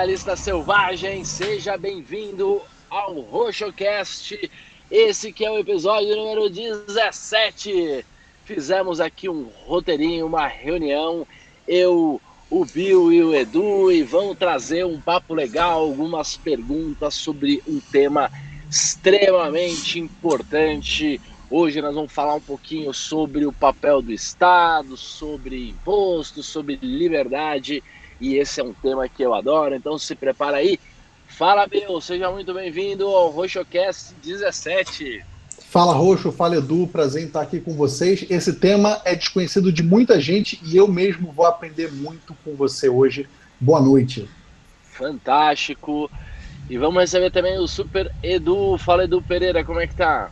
capitalista 0.00 0.34
selvagem, 0.34 1.24
seja 1.24 1.76
bem-vindo 1.76 2.62
ao 2.88 3.20
RoxoCast. 3.20 4.50
Esse 4.90 5.30
que 5.30 5.44
é 5.44 5.50
o 5.50 5.58
episódio 5.58 6.16
número 6.16 6.48
17. 6.48 8.02
Fizemos 8.46 8.98
aqui 8.98 9.28
um 9.28 9.50
roteirinho, 9.66 10.24
uma 10.24 10.46
reunião, 10.46 11.26
eu, 11.68 12.18
o 12.48 12.64
Bill 12.64 13.12
e 13.12 13.22
o 13.22 13.34
Edu, 13.34 13.92
e 13.92 14.02
vamos 14.02 14.38
trazer 14.38 14.86
um 14.86 14.98
papo 14.98 15.34
legal, 15.34 15.82
algumas 15.82 16.34
perguntas 16.34 17.12
sobre 17.12 17.62
um 17.68 17.78
tema 17.78 18.32
extremamente 18.70 19.98
importante. 19.98 21.20
Hoje 21.50 21.82
nós 21.82 21.94
vamos 21.94 22.10
falar 22.10 22.36
um 22.36 22.40
pouquinho 22.40 22.94
sobre 22.94 23.44
o 23.44 23.52
papel 23.52 24.00
do 24.00 24.12
Estado, 24.12 24.96
sobre 24.96 25.68
impostos, 25.68 26.46
sobre 26.46 26.78
liberdade 26.80 27.82
e 28.20 28.36
esse 28.36 28.60
é 28.60 28.64
um 28.64 28.72
tema 28.72 29.08
que 29.08 29.22
eu 29.22 29.34
adoro, 29.34 29.74
então 29.74 29.98
se 29.98 30.14
prepara 30.14 30.58
aí. 30.58 30.78
Fala, 31.26 31.66
Bill, 31.66 32.00
seja 32.00 32.30
muito 32.30 32.52
bem-vindo 32.52 33.06
ao 33.06 33.30
RoxoCast 33.30 34.14
17. 34.22 35.24
Fala, 35.70 35.94
Roxo, 35.94 36.32
fala, 36.32 36.56
Edu, 36.56 36.88
prazer 36.88 37.22
em 37.22 37.26
estar 37.26 37.40
aqui 37.40 37.60
com 37.60 37.74
vocês. 37.74 38.26
Esse 38.28 38.54
tema 38.54 39.00
é 39.04 39.14
desconhecido 39.14 39.72
de 39.72 39.84
muita 39.84 40.20
gente 40.20 40.60
e 40.64 40.76
eu 40.76 40.88
mesmo 40.88 41.32
vou 41.32 41.46
aprender 41.46 41.92
muito 41.92 42.34
com 42.44 42.56
você 42.56 42.88
hoje. 42.88 43.28
Boa 43.60 43.80
noite. 43.80 44.28
Fantástico. 44.82 46.10
E 46.68 46.76
vamos 46.76 47.00
receber 47.00 47.30
também 47.30 47.56
o 47.58 47.68
Super 47.68 48.12
Edu. 48.22 48.76
Fala, 48.78 49.04
Edu 49.04 49.22
Pereira, 49.22 49.64
como 49.64 49.80
é 49.80 49.86
que 49.86 49.94
tá? 49.94 50.30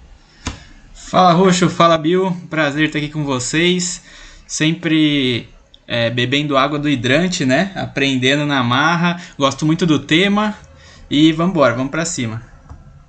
Fala, 0.92 1.32
Roxo, 1.32 1.70
fala, 1.70 1.96
Bill. 1.96 2.36
Prazer 2.50 2.86
estar 2.86 2.98
aqui 2.98 3.08
com 3.08 3.24
vocês. 3.24 4.02
Sempre 4.44 5.48
é, 5.88 6.10
bebendo 6.10 6.58
água 6.58 6.78
do 6.78 6.86
hidrante, 6.86 7.46
né? 7.46 7.72
Aprendendo 7.74 8.44
na 8.44 8.62
marra. 8.62 9.22
Gosto 9.38 9.64
muito 9.64 9.86
do 9.86 9.98
tema 9.98 10.54
e 11.10 11.32
vamos 11.32 11.52
embora, 11.52 11.74
vamos 11.74 11.90
para 11.90 12.04
cima. 12.04 12.42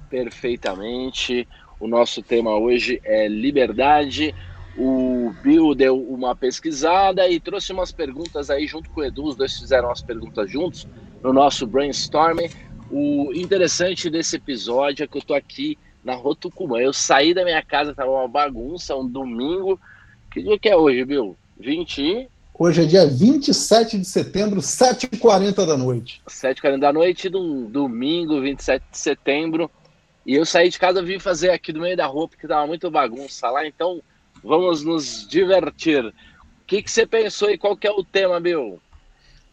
Perfeitamente. 0.10 1.46
O 1.78 1.88
nosso 1.88 2.24
tema 2.24 2.58
hoje 2.58 3.02
é 3.04 3.28
liberdade. 3.28 4.34
O 4.78 5.34
Bill 5.44 5.76
deu 5.76 6.02
uma 6.02 6.34
pesquisada 6.34 7.28
e 7.28 7.38
trouxe 7.38 7.74
umas 7.74 7.92
perguntas 7.92 8.50
aí 8.50 8.66
junto 8.66 8.90
com 8.92 9.02
o 9.02 9.04
Edu. 9.04 9.26
Os 9.26 9.36
dois 9.36 9.60
fizeram 9.60 9.92
as 9.92 10.02
perguntas 10.02 10.50
juntos 10.50 10.88
no 11.22 11.34
nosso 11.34 11.68
brainstorming. 11.68 12.50
O 12.90 13.32
interessante 13.36 14.10
desse 14.10 14.38
episódio 14.38 15.04
é 15.04 15.08
que 15.08 15.18
eu 15.18 15.22
tô 15.22 15.34
aqui 15.34 15.78
na 16.02 16.16
Rotucumã. 16.16 16.80
Eu 16.80 16.94
saí 16.94 17.34
da 17.34 17.44
minha 17.44 17.62
casa, 17.62 17.94
tava 17.94 18.10
uma 18.10 18.28
bagunça, 18.28 18.96
um 18.96 19.06
domingo. 19.06 19.78
Que 20.32 20.42
dia 20.42 20.58
que 20.58 20.70
é 20.70 20.78
hoje, 20.78 21.04
Bill? 21.04 21.36
20 21.60 22.30
Hoje 22.62 22.82
é 22.82 22.86
dia 22.86 23.08
27 23.08 23.98
de 23.98 24.04
setembro, 24.04 24.60
7h40 24.60 25.66
da 25.66 25.78
noite. 25.78 26.22
7h40 26.28 26.78
da 26.78 26.92
noite, 26.92 27.30
do 27.30 27.70
domingo, 27.70 28.42
27 28.42 28.84
de 28.92 28.98
setembro. 28.98 29.72
E 30.26 30.36
eu 30.36 30.46
saí 30.46 30.68
de 30.68 30.78
casa, 30.78 31.02
vim 31.02 31.20
fazer 31.20 31.52
aqui 31.52 31.72
do 31.72 31.80
meio 31.80 31.96
da 31.96 32.06
rua, 32.06 32.28
porque 32.28 32.46
tava 32.46 32.68
muito 32.68 32.92
bagunça 32.92 33.50
lá. 33.50 33.66
Então, 33.66 34.02
vamos 34.44 34.84
nos 34.84 35.26
divertir. 35.26 36.06
O 36.08 36.14
que, 36.68 36.84
que 36.84 36.92
você 36.92 37.08
pensou 37.08 37.50
e 37.50 37.58
qual 37.58 37.78
que 37.78 37.88
é 37.88 37.92
o 37.92 38.04
tema, 38.04 38.42
Bill? 38.42 38.78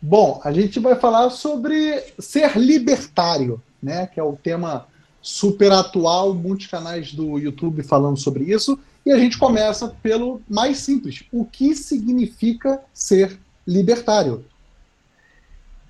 Bom, 0.02 0.40
a 0.42 0.50
gente 0.50 0.80
vai 0.80 0.96
falar 0.96 1.30
sobre 1.30 2.02
ser 2.18 2.58
libertário, 2.58 3.62
né? 3.80 4.08
Que 4.08 4.18
é 4.18 4.24
o 4.24 4.34
tema 4.34 4.88
super 5.22 5.70
atual, 5.70 6.34
muitos 6.34 6.66
canais 6.66 7.12
do 7.12 7.38
YouTube 7.38 7.84
falando 7.84 8.16
sobre 8.16 8.52
isso. 8.52 8.76
E 9.06 9.12
a 9.12 9.18
gente 9.18 9.38
começa 9.38 9.88
pelo 10.02 10.42
mais 10.48 10.78
simples: 10.78 11.22
o 11.30 11.44
que 11.44 11.76
significa 11.76 12.82
ser 12.92 13.38
libertário? 13.64 14.44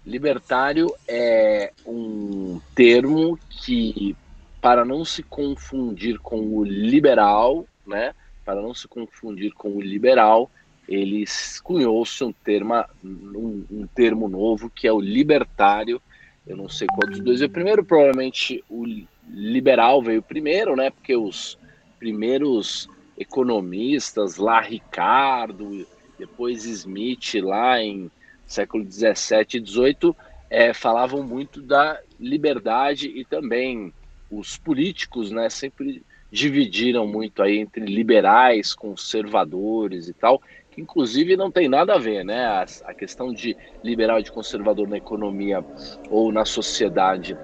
Libertário 0.04 0.94
é 1.08 1.72
um 1.86 2.60
termo 2.74 3.38
que, 3.48 4.14
para 4.60 4.84
não 4.84 5.02
se 5.02 5.22
confundir 5.22 6.18
com 6.18 6.40
o 6.40 6.62
liberal, 6.62 7.66
né? 7.86 8.14
Para 8.44 8.60
não 8.60 8.74
se 8.74 8.86
confundir 8.86 9.52
com 9.54 9.70
o 9.70 9.80
liberal, 9.80 10.50
ele 10.86 11.24
cunhou-se 11.64 12.22
um 12.22 12.32
termo, 12.32 12.84
um, 13.02 13.64
um, 13.70 13.86
termo 13.86 14.28
novo 14.28 14.68
que 14.68 14.86
é 14.86 14.92
o 14.92 15.00
libertário. 15.00 16.02
Eu 16.46 16.56
não 16.56 16.68
sei 16.68 16.86
qual 16.86 17.10
dos 17.10 17.20
dois 17.20 17.40
veio 17.40 17.50
primeiro, 17.50 17.82
provavelmente 17.82 18.62
o 18.68 18.84
liberal 19.26 20.02
veio 20.02 20.22
primeiro, 20.22 20.76
né? 20.76 20.90
Porque 20.90 21.16
os 21.16 21.58
primeiros 21.98 22.88
economistas 23.18 24.36
lá, 24.36 24.60
Ricardo, 24.60 25.86
depois 26.18 26.64
Smith, 26.64 27.34
lá 27.42 27.80
em 27.80 28.10
século 28.46 28.84
17 28.84 29.56
e 29.56 29.60
18, 29.60 30.16
é, 30.48 30.72
falavam 30.72 31.22
muito 31.22 31.60
da 31.60 31.98
liberdade 32.18 33.08
e 33.08 33.24
também 33.24 33.92
os 34.30 34.56
políticos, 34.56 35.30
né, 35.30 35.48
sempre 35.48 36.02
dividiram 36.30 37.06
muito 37.06 37.42
aí 37.42 37.58
entre 37.58 37.84
liberais, 37.84 38.74
conservadores 38.74 40.08
e 40.08 40.12
tal, 40.12 40.40
que 40.70 40.80
inclusive 40.80 41.36
não 41.36 41.50
tem 41.50 41.68
nada 41.68 41.94
a 41.94 41.98
ver, 41.98 42.24
né? 42.24 42.44
A, 42.44 42.66
a 42.84 42.94
questão 42.94 43.32
de 43.32 43.56
liberal 43.82 44.18
e 44.18 44.24
de 44.24 44.32
conservador 44.32 44.88
na 44.88 44.96
economia 44.96 45.64
ou 46.10 46.32
na 46.32 46.44
sociedade 46.44 47.36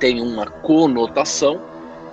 tem 0.00 0.20
uma 0.20 0.46
conotação 0.46 1.60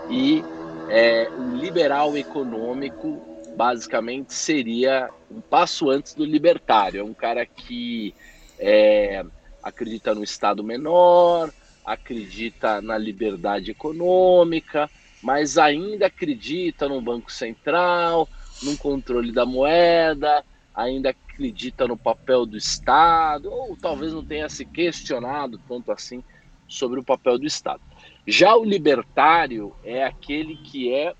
e 0.10 0.44
é, 0.88 1.30
um 1.36 1.56
liberal 1.56 2.18
econômico 2.18 3.22
basicamente 3.56 4.34
seria 4.34 5.10
um 5.32 5.42
passo 5.42 5.90
antes 5.90 6.14
do 6.14 6.26
libertário. 6.26 7.00
É 7.00 7.04
um 7.04 7.14
cara 7.14 7.46
que 7.46 8.14
é, 8.60 9.24
acredita 9.64 10.14
no 10.14 10.24
Estado 10.24 10.64
menor, 10.64 11.52
acredita 11.84 12.82
na 12.82 12.98
liberdade 12.98 13.72
econômica, 13.72 14.90
mas 15.22 15.58
ainda 15.58 16.08
acredita 16.08 16.88
no 16.88 17.02
Banco 17.02 17.32
Central, 17.32 18.28
no 18.62 18.78
controle 18.78 19.32
da 19.32 19.46
moeda, 19.46 20.44
ainda 20.74 21.10
acredita 21.10 21.88
no 21.88 21.98
papel 21.98 22.46
do 22.46 22.58
Estado, 22.58 23.52
ou 23.52 23.78
talvez 23.78 24.14
não 24.14 24.24
tenha 24.24 24.50
se 24.50 24.66
questionado 24.66 25.60
tanto 25.68 25.92
assim 25.92 26.24
sobre 26.68 27.00
o 27.00 27.04
papel 27.04 27.38
do 27.38 27.46
Estado. 27.46 27.82
Já 28.28 28.56
o 28.56 28.64
libertário 28.64 29.76
é 29.84 30.04
aquele 30.04 30.58
que 30.58 30.92
é 30.92 31.14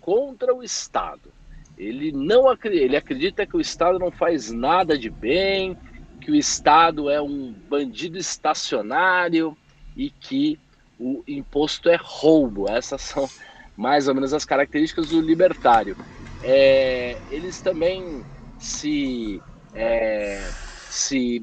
contra 0.00 0.54
o 0.54 0.62
Estado. 0.62 1.32
Ele 1.76 2.10
não 2.12 2.48
acredita, 2.48 2.84
ele 2.84 2.96
acredita 2.96 3.46
que 3.46 3.56
o 3.56 3.60
Estado 3.60 3.98
não 3.98 4.10
faz 4.10 4.50
nada 4.50 4.96
de 4.96 5.10
bem, 5.10 5.76
que 6.20 6.30
o 6.30 6.34
Estado 6.34 7.10
é 7.10 7.20
um 7.20 7.54
bandido 7.68 8.16
estacionário 8.16 9.56
e 9.94 10.08
que 10.08 10.58
o 10.98 11.22
imposto 11.28 11.90
é 11.90 11.98
roubo. 12.00 12.70
Essas 12.70 13.02
são 13.02 13.28
mais 13.76 14.08
ou 14.08 14.14
menos 14.14 14.32
as 14.32 14.44
características 14.44 15.10
do 15.10 15.20
libertário. 15.20 15.96
É, 16.42 17.18
eles 17.30 17.60
também 17.60 18.24
se, 18.58 19.42
é, 19.74 20.40
se 20.88 21.42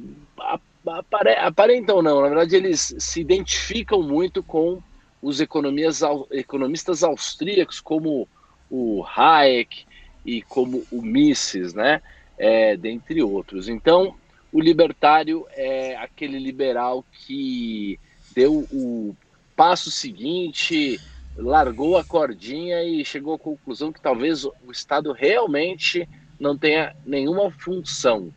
apare, 0.87 1.35
aparentam 1.35 2.01
não, 2.01 2.21
na 2.21 2.29
verdade 2.29 2.55
eles 2.55 2.95
se 2.97 3.21
identificam 3.21 4.01
muito 4.01 4.41
com 4.41 4.81
os 5.23 5.39
economistas 5.39 7.01
austríacos 7.01 7.79
como 7.79 8.27
o 8.69 9.05
Hayek 9.05 9.85
e 10.25 10.41
como 10.41 10.83
o 10.91 11.01
Mises, 11.01 11.73
né? 11.73 12.01
É, 12.37 12.75
dentre 12.75 13.23
outros. 13.23 13.69
Então, 13.69 14.15
o 14.51 14.59
libertário 14.59 15.45
é 15.51 15.95
aquele 15.95 16.37
liberal 16.37 17.05
que 17.11 17.97
deu 18.35 18.67
o 18.71 19.15
passo 19.55 19.89
seguinte, 19.89 20.99
largou 21.37 21.97
a 21.97 22.03
cordinha 22.03 22.83
e 22.83 23.05
chegou 23.05 23.35
à 23.35 23.39
conclusão 23.39 23.93
que 23.93 24.01
talvez 24.01 24.43
o 24.43 24.71
Estado 24.71 25.13
realmente 25.13 26.07
não 26.39 26.57
tenha 26.57 26.93
nenhuma 27.05 27.49
função. 27.49 28.23
O 28.23 28.33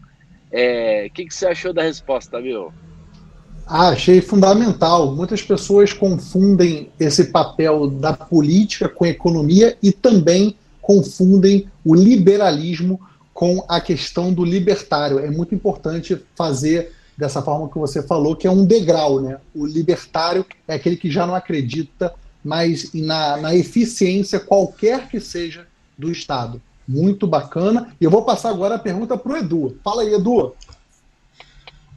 é, 0.52 1.08
que, 1.08 1.24
que 1.24 1.34
você 1.34 1.48
achou 1.48 1.72
da 1.72 1.82
resposta, 1.82 2.40
viu? 2.40 2.72
Ah, 3.66 3.88
achei 3.88 4.20
fundamental. 4.20 5.12
Muitas 5.12 5.42
pessoas 5.42 5.92
confundem 5.92 6.88
esse 7.00 7.24
papel 7.26 7.88
da 7.88 8.12
política 8.12 8.88
com 8.88 9.04
a 9.04 9.08
economia 9.08 9.76
e 9.82 9.90
também 9.90 10.56
confundem 10.80 11.68
o 11.84 11.92
liberalismo 11.92 13.00
com 13.34 13.64
a 13.68 13.80
questão 13.80 14.32
do 14.32 14.44
libertário. 14.44 15.18
É 15.18 15.28
muito 15.28 15.52
importante 15.52 16.16
fazer 16.36 16.92
dessa 17.18 17.42
forma 17.42 17.68
que 17.68 17.76
você 17.76 18.00
falou, 18.02 18.36
que 18.36 18.46
é 18.46 18.50
um 18.50 18.64
degrau, 18.64 19.20
né? 19.20 19.38
O 19.52 19.66
libertário 19.66 20.46
é 20.68 20.74
aquele 20.74 20.96
que 20.96 21.10
já 21.10 21.26
não 21.26 21.34
acredita 21.34 22.14
mais 22.44 22.92
na, 22.94 23.36
na 23.38 23.54
eficiência, 23.54 24.38
qualquer 24.38 25.08
que 25.08 25.18
seja, 25.18 25.66
do 25.98 26.12
Estado. 26.12 26.62
Muito 26.86 27.26
bacana. 27.26 27.92
E 28.00 28.04
eu 28.04 28.10
vou 28.10 28.22
passar 28.22 28.50
agora 28.50 28.76
a 28.76 28.78
pergunta 28.78 29.18
para 29.18 29.32
o 29.32 29.36
Edu. 29.36 29.76
Fala 29.82 30.02
aí, 30.02 30.14
Edu. 30.14 30.54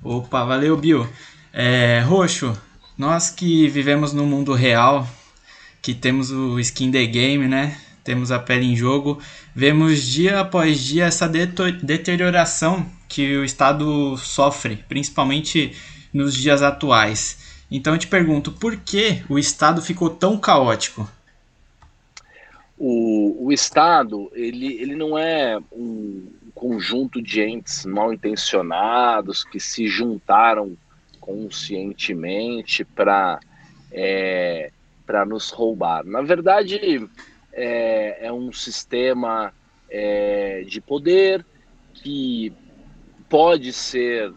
Opa, 0.03 0.45
valeu, 0.45 0.75
Bill. 0.75 1.07
É, 1.51 2.01
Roxo, 2.01 2.55
nós 2.97 3.31
que 3.31 3.67
vivemos 3.67 4.13
no 4.13 4.25
mundo 4.25 4.53
real, 4.53 5.07
que 5.81 5.93
temos 5.93 6.31
o 6.31 6.59
skin 6.59 6.91
the 6.91 7.05
game, 7.05 7.47
né? 7.47 7.79
Temos 8.03 8.31
a 8.31 8.39
pele 8.39 8.65
em 8.65 8.75
jogo, 8.75 9.19
vemos 9.55 10.03
dia 10.03 10.39
após 10.39 10.79
dia 10.79 11.05
essa 11.05 11.27
deterioração 11.27 12.85
que 13.07 13.37
o 13.37 13.43
Estado 13.43 14.15
sofre, 14.17 14.83
principalmente 14.87 15.75
nos 16.13 16.33
dias 16.35 16.61
atuais. 16.61 17.39
Então 17.71 17.93
eu 17.93 17.99
te 17.99 18.07
pergunto, 18.07 18.51
por 18.51 18.77
que 18.77 19.23
o 19.29 19.37
Estado 19.37 19.81
ficou 19.81 20.09
tão 20.09 20.37
caótico? 20.37 21.09
O, 22.77 23.45
o 23.47 23.51
Estado, 23.51 24.31
ele, 24.33 24.73
ele 24.81 24.95
não 24.95 25.17
é 25.17 25.59
um 25.71 26.27
conjunto 26.53 27.21
de 27.21 27.41
entes 27.41 27.85
mal 27.85 28.13
intencionados 28.13 29.43
que 29.43 29.59
se 29.59 29.87
juntaram 29.87 30.77
conscientemente 31.29 32.83
para 32.83 33.39
é, 33.91 34.71
para 35.05 35.25
nos 35.25 35.49
roubar. 35.51 36.03
Na 36.05 36.21
verdade, 36.21 37.07
é, 37.53 38.27
é 38.27 38.31
um 38.31 38.51
sistema 38.51 39.53
é, 39.89 40.63
de 40.67 40.81
poder 40.81 41.45
que 41.93 42.53
pode 43.27 43.73
ser 43.73 44.31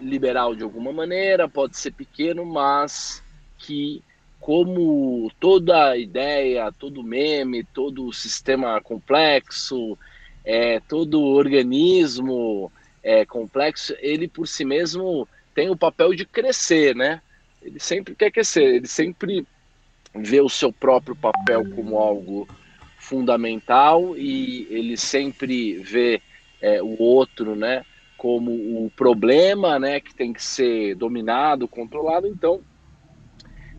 liberal 0.00 0.54
de 0.54 0.62
alguma 0.62 0.92
maneira, 0.92 1.48
pode 1.48 1.76
ser 1.76 1.92
pequeno, 1.92 2.44
mas 2.44 3.22
que 3.58 4.02
como 4.40 5.30
toda 5.38 5.96
ideia, 5.96 6.72
todo 6.72 7.04
meme, 7.04 7.62
todo 7.62 8.12
sistema 8.12 8.80
complexo, 8.80 9.96
é, 10.44 10.80
todo 10.80 11.22
organismo 11.22 12.72
é, 13.02 13.24
complexo, 13.24 13.94
ele 14.00 14.26
por 14.26 14.48
si 14.48 14.64
mesmo 14.64 15.28
tem 15.54 15.70
o 15.70 15.76
papel 15.76 16.14
de 16.14 16.24
crescer, 16.24 16.94
né? 16.94 17.20
Ele 17.62 17.78
sempre 17.78 18.14
quer 18.14 18.30
crescer, 18.30 18.76
ele 18.76 18.86
sempre 18.86 19.46
vê 20.14 20.40
o 20.40 20.48
seu 20.48 20.72
próprio 20.72 21.14
papel 21.14 21.68
como 21.74 21.98
algo 21.98 22.48
fundamental 22.98 24.16
e 24.16 24.66
ele 24.70 24.96
sempre 24.96 25.78
vê 25.78 26.20
é, 26.60 26.82
o 26.82 27.00
outro, 27.00 27.56
né, 27.56 27.84
como 28.16 28.50
o 28.52 28.90
problema, 28.94 29.78
né, 29.78 30.00
que 30.00 30.14
tem 30.14 30.32
que 30.32 30.42
ser 30.42 30.94
dominado, 30.94 31.66
controlado. 31.66 32.26
Então, 32.26 32.60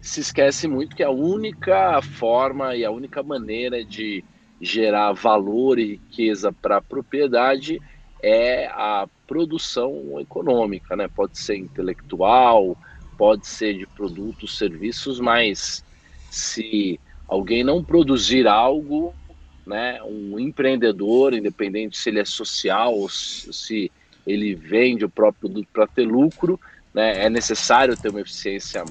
se 0.02 0.20
esquece 0.20 0.68
muito 0.68 0.96
que 0.96 1.04
a 1.04 1.12
única 1.12 2.02
forma 2.02 2.76
e 2.76 2.84
a 2.84 2.92
única 2.92 3.22
maneira 3.22 3.86
de 3.86 4.24
gerar 4.60 5.14
valor 5.14 5.80
e 5.80 5.92
riqueza 5.92 6.52
para 6.52 6.78
a 6.78 6.82
propriedade 6.82 7.80
é 8.22 8.68
a 8.68 9.08
produção 9.32 10.20
econômica, 10.20 10.94
né? 10.94 11.08
Pode 11.08 11.40
ser 11.40 11.56
intelectual, 11.56 12.76
pode 13.18 13.48
ser 13.48 13.78
de 13.78 13.88
produtos, 13.88 14.58
serviços, 14.58 15.22
mas 15.22 15.86
se 16.30 17.00
alguém 17.30 17.64
não 17.64 17.82
produzir 17.82 18.46
algo, 18.46 19.16
né, 19.66 20.04
um 20.04 20.38
empreendedor, 20.38 21.34
independente 21.34 21.98
se 21.98 22.10
ele 22.10 22.20
é 22.20 22.26
social 22.26 22.94
ou 22.94 23.08
se 23.08 23.90
ele 24.28 24.54
vende 24.54 25.06
o 25.06 25.10
próprio 25.10 25.50
produto 25.50 25.70
para 25.72 25.88
ter 25.88 26.04
lucro, 26.04 26.60
né, 26.94 27.24
é 27.24 27.30
necessário 27.30 27.96
ter 27.96 28.10
uma 28.10 28.20
eficiência 28.20 28.84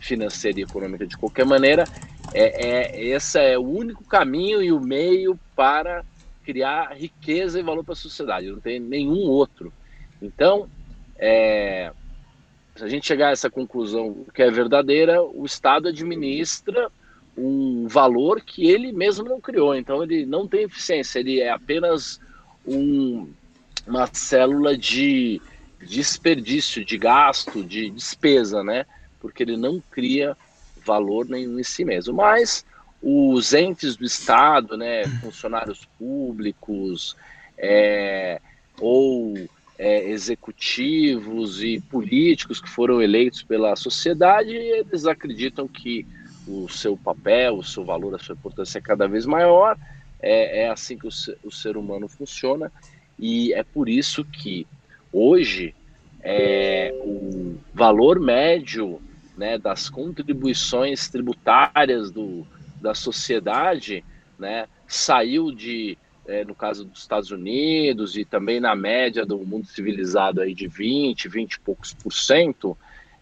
financeira 0.00 0.60
e 0.60 0.62
econômica 0.62 1.06
de 1.06 1.18
qualquer 1.18 1.44
maneira. 1.44 1.84
É, 2.32 2.66
é, 2.66 3.04
esse 3.08 3.38
é 3.38 3.58
o 3.58 3.62
único 3.62 4.04
caminho 4.04 4.62
e 4.62 4.72
o 4.72 4.80
meio 4.80 5.38
para 5.54 6.02
criar 6.42 6.94
riqueza 6.94 7.60
e 7.60 7.62
valor 7.62 7.84
para 7.84 7.92
a 7.92 7.96
sociedade. 7.96 8.50
Não 8.50 8.58
tem 8.58 8.80
nenhum 8.80 9.18
outro. 9.18 9.70
Então, 10.22 10.68
é, 11.18 11.92
se 12.76 12.84
a 12.84 12.88
gente 12.88 13.06
chegar 13.06 13.28
a 13.28 13.32
essa 13.32 13.50
conclusão 13.50 14.24
que 14.34 14.42
é 14.42 14.50
verdadeira, 14.50 15.22
o 15.22 15.44
Estado 15.44 15.88
administra 15.88 16.90
um 17.36 17.86
valor 17.88 18.40
que 18.40 18.70
ele 18.70 18.92
mesmo 18.92 19.24
não 19.24 19.40
criou. 19.40 19.74
Então, 19.74 20.02
ele 20.02 20.24
não 20.24 20.46
tem 20.46 20.64
eficiência. 20.64 21.18
Ele 21.18 21.40
é 21.40 21.50
apenas 21.50 22.20
um, 22.66 23.30
uma 23.86 24.06
célula 24.06 24.76
de 24.76 25.40
desperdício, 25.80 26.84
de 26.84 26.96
gasto, 26.96 27.64
de 27.64 27.90
despesa, 27.90 28.62
né? 28.62 28.86
porque 29.22 29.44
ele 29.44 29.56
não 29.56 29.80
cria 29.88 30.36
valor 30.84 31.28
nenhum 31.28 31.60
em 31.60 31.62
si 31.62 31.84
mesmo. 31.84 32.12
Mas 32.12 32.66
os 33.00 33.54
entes 33.54 33.94
do 33.94 34.04
Estado, 34.04 34.76
né, 34.76 35.04
funcionários 35.22 35.86
públicos 35.96 37.16
é, 37.56 38.40
ou 38.80 39.34
é, 39.78 40.10
executivos 40.10 41.62
e 41.62 41.80
políticos 41.80 42.60
que 42.60 42.68
foram 42.68 43.02
eleitos 43.02 43.42
pela 43.42 43.74
sociedade, 43.76 44.54
eles 44.54 45.06
acreditam 45.06 45.66
que 45.66 46.06
o 46.46 46.68
seu 46.68 46.96
papel, 46.96 47.56
o 47.56 47.64
seu 47.64 47.84
valor, 47.84 48.14
a 48.14 48.18
sua 48.18 48.34
importância 48.34 48.78
é 48.78 48.82
cada 48.82 49.06
vez 49.06 49.26
maior. 49.26 49.76
É, 50.20 50.62
é 50.62 50.70
assim 50.70 50.96
que 50.96 51.06
o 51.06 51.10
ser, 51.10 51.36
o 51.42 51.50
ser 51.50 51.76
humano 51.76 52.08
funciona 52.08 52.70
e 53.18 53.52
é 53.52 53.62
por 53.62 53.88
isso 53.88 54.24
que 54.24 54.66
hoje 55.12 55.74
é, 56.22 56.94
o 57.04 57.56
valor 57.74 58.20
médio 58.20 59.00
né, 59.36 59.58
das 59.58 59.88
contribuições 59.88 61.08
tributárias 61.08 62.10
do, 62.10 62.46
da 62.80 62.94
sociedade, 62.94 64.04
né, 64.38 64.68
saiu 64.86 65.50
de, 65.50 65.98
é, 66.26 66.44
no 66.44 66.54
caso 66.54 66.84
dos 66.84 67.00
Estados 67.00 67.30
Unidos 67.30 68.16
e 68.16 68.24
também 68.24 68.60
na 68.60 68.74
média 68.74 69.26
do 69.26 69.38
mundo 69.38 69.66
civilizado 69.66 70.40
aí 70.40 70.54
de 70.54 70.68
20, 70.68 71.28
20 71.28 71.54
e 71.54 71.60
poucos 71.60 71.92
por 71.92 72.12
cento 72.12 72.76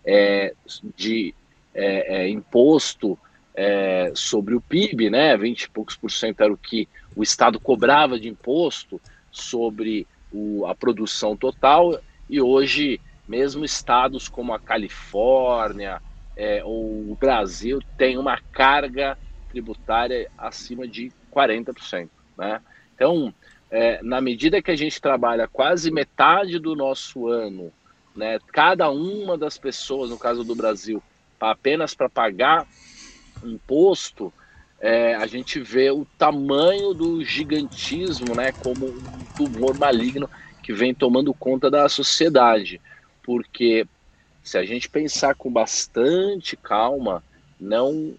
é, 0.05 0.55
de 0.97 1.35
é, 1.75 2.23
é 2.23 2.29
imposto 2.29 3.19
é, 3.55 4.12
sobre 4.14 4.55
o 4.55 4.61
PIB, 4.61 5.11
né, 5.11 5.37
20 5.37 5.62
e 5.62 5.70
poucos 5.70 5.97
por 5.97 6.11
cento 6.11 6.43
era 6.43 6.52
o 6.52 6.58
que 6.58 6.88
o 7.17 7.23
Estado 7.23 7.58
cobrava 7.58 8.19
de 8.19 8.29
imposto 8.29 9.00
sobre 9.31 10.06
o, 10.32 10.67
a 10.67 10.75
produção 10.75 11.37
total 11.37 12.00
e 12.29 12.41
hoje 12.41 13.00
mesmo 13.26 13.64
estados 13.64 14.29
como 14.29 14.53
a 14.53 14.58
Califórnia 14.58 16.03
é, 16.37 16.64
ou 16.64 17.11
o 17.11 17.17
Brasil 17.19 17.81
têm 17.96 18.19
uma 18.19 18.38
carga 18.53 19.17
tributária 19.50 20.31
acima 20.38 20.87
de 20.87 21.12
40%. 21.32 22.08
Né? 22.37 22.61
Então, 23.00 23.34
é, 23.70 24.02
na 24.02 24.20
medida 24.20 24.60
que 24.60 24.70
a 24.70 24.76
gente 24.76 25.00
trabalha 25.00 25.48
quase 25.48 25.90
metade 25.90 26.58
do 26.58 26.76
nosso 26.76 27.28
ano, 27.28 27.72
né, 28.14 28.38
cada 28.48 28.90
uma 28.90 29.38
das 29.38 29.56
pessoas, 29.56 30.10
no 30.10 30.19
caso 30.19 30.44
do 30.44 30.54
Brasil, 30.54 31.02
apenas 31.40 31.94
para 31.94 32.10
pagar 32.10 32.66
imposto, 33.42 34.30
é, 34.78 35.14
a 35.14 35.26
gente 35.26 35.58
vê 35.60 35.90
o 35.90 36.04
tamanho 36.19 36.92
do 36.92 37.24
gigantismo 37.24 38.34
né, 38.34 38.52
como 38.52 38.84
um 38.86 39.26
tumor 39.34 39.78
maligno 39.78 40.28
que 40.62 40.74
vem 40.74 40.94
tomando 40.94 41.32
conta 41.32 41.70
da 41.70 41.88
sociedade. 41.88 42.82
Porque 43.22 43.86
se 44.42 44.58
a 44.58 44.64
gente 44.66 44.90
pensar 44.90 45.34
com 45.36 45.50
bastante 45.50 46.54
calma, 46.54 47.24
não 47.58 48.14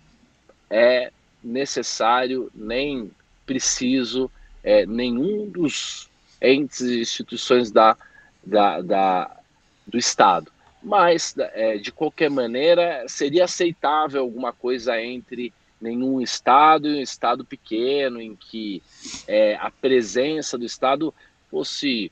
é 0.71 1.11
necessário 1.43 2.49
nem 2.55 3.11
preciso 3.45 4.31
é, 4.63 4.85
nenhum 4.85 5.49
dos 5.49 6.09
entes 6.41 6.81
e 6.81 7.01
instituições 7.01 7.71
da, 7.71 7.97
da, 8.43 8.81
da 8.81 9.37
do 9.85 9.97
Estado. 9.97 10.51
Mas, 10.81 11.35
é, 11.37 11.77
de 11.77 11.91
qualquer 11.91 12.29
maneira, 12.29 13.05
seria 13.07 13.45
aceitável 13.45 14.21
alguma 14.21 14.51
coisa 14.51 14.99
entre 14.99 15.53
nenhum 15.79 16.21
Estado 16.21 16.87
e 16.87 16.99
um 16.99 17.01
Estado 17.01 17.45
pequeno, 17.45 18.21
em 18.21 18.35
que 18.35 18.81
é, 19.27 19.55
a 19.55 19.69
presença 19.69 20.57
do 20.57 20.65
Estado 20.65 21.13
fosse 21.49 22.11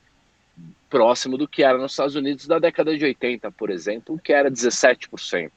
próximo 0.88 1.38
do 1.38 1.48
que 1.48 1.62
era 1.62 1.78
nos 1.78 1.92
Estados 1.92 2.16
Unidos 2.16 2.46
da 2.46 2.58
década 2.58 2.96
de 2.96 3.04
80, 3.04 3.50
por 3.52 3.70
exemplo, 3.70 4.20
que 4.22 4.32
era 4.32 4.50
17%. 4.50 5.50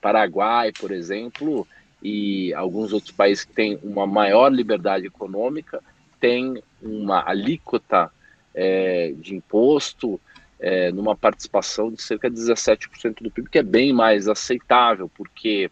Paraguai, 0.00 0.72
por 0.72 0.90
exemplo, 0.90 1.66
e 2.02 2.52
alguns 2.54 2.92
outros 2.92 3.12
países 3.12 3.44
que 3.44 3.52
têm 3.52 3.78
uma 3.82 4.06
maior 4.06 4.50
liberdade 4.50 5.06
econômica 5.06 5.82
têm 6.20 6.62
uma 6.82 7.28
alíquota 7.28 8.10
é, 8.54 9.12
de 9.16 9.34
imposto 9.34 10.20
é, 10.58 10.92
numa 10.92 11.16
participação 11.16 11.90
de 11.90 12.02
cerca 12.02 12.30
de 12.30 12.36
17% 12.36 13.22
do 13.22 13.30
PIB, 13.30 13.48
que 13.50 13.58
é 13.58 13.62
bem 13.62 13.92
mais 13.92 14.28
aceitável, 14.28 15.10
porque 15.16 15.70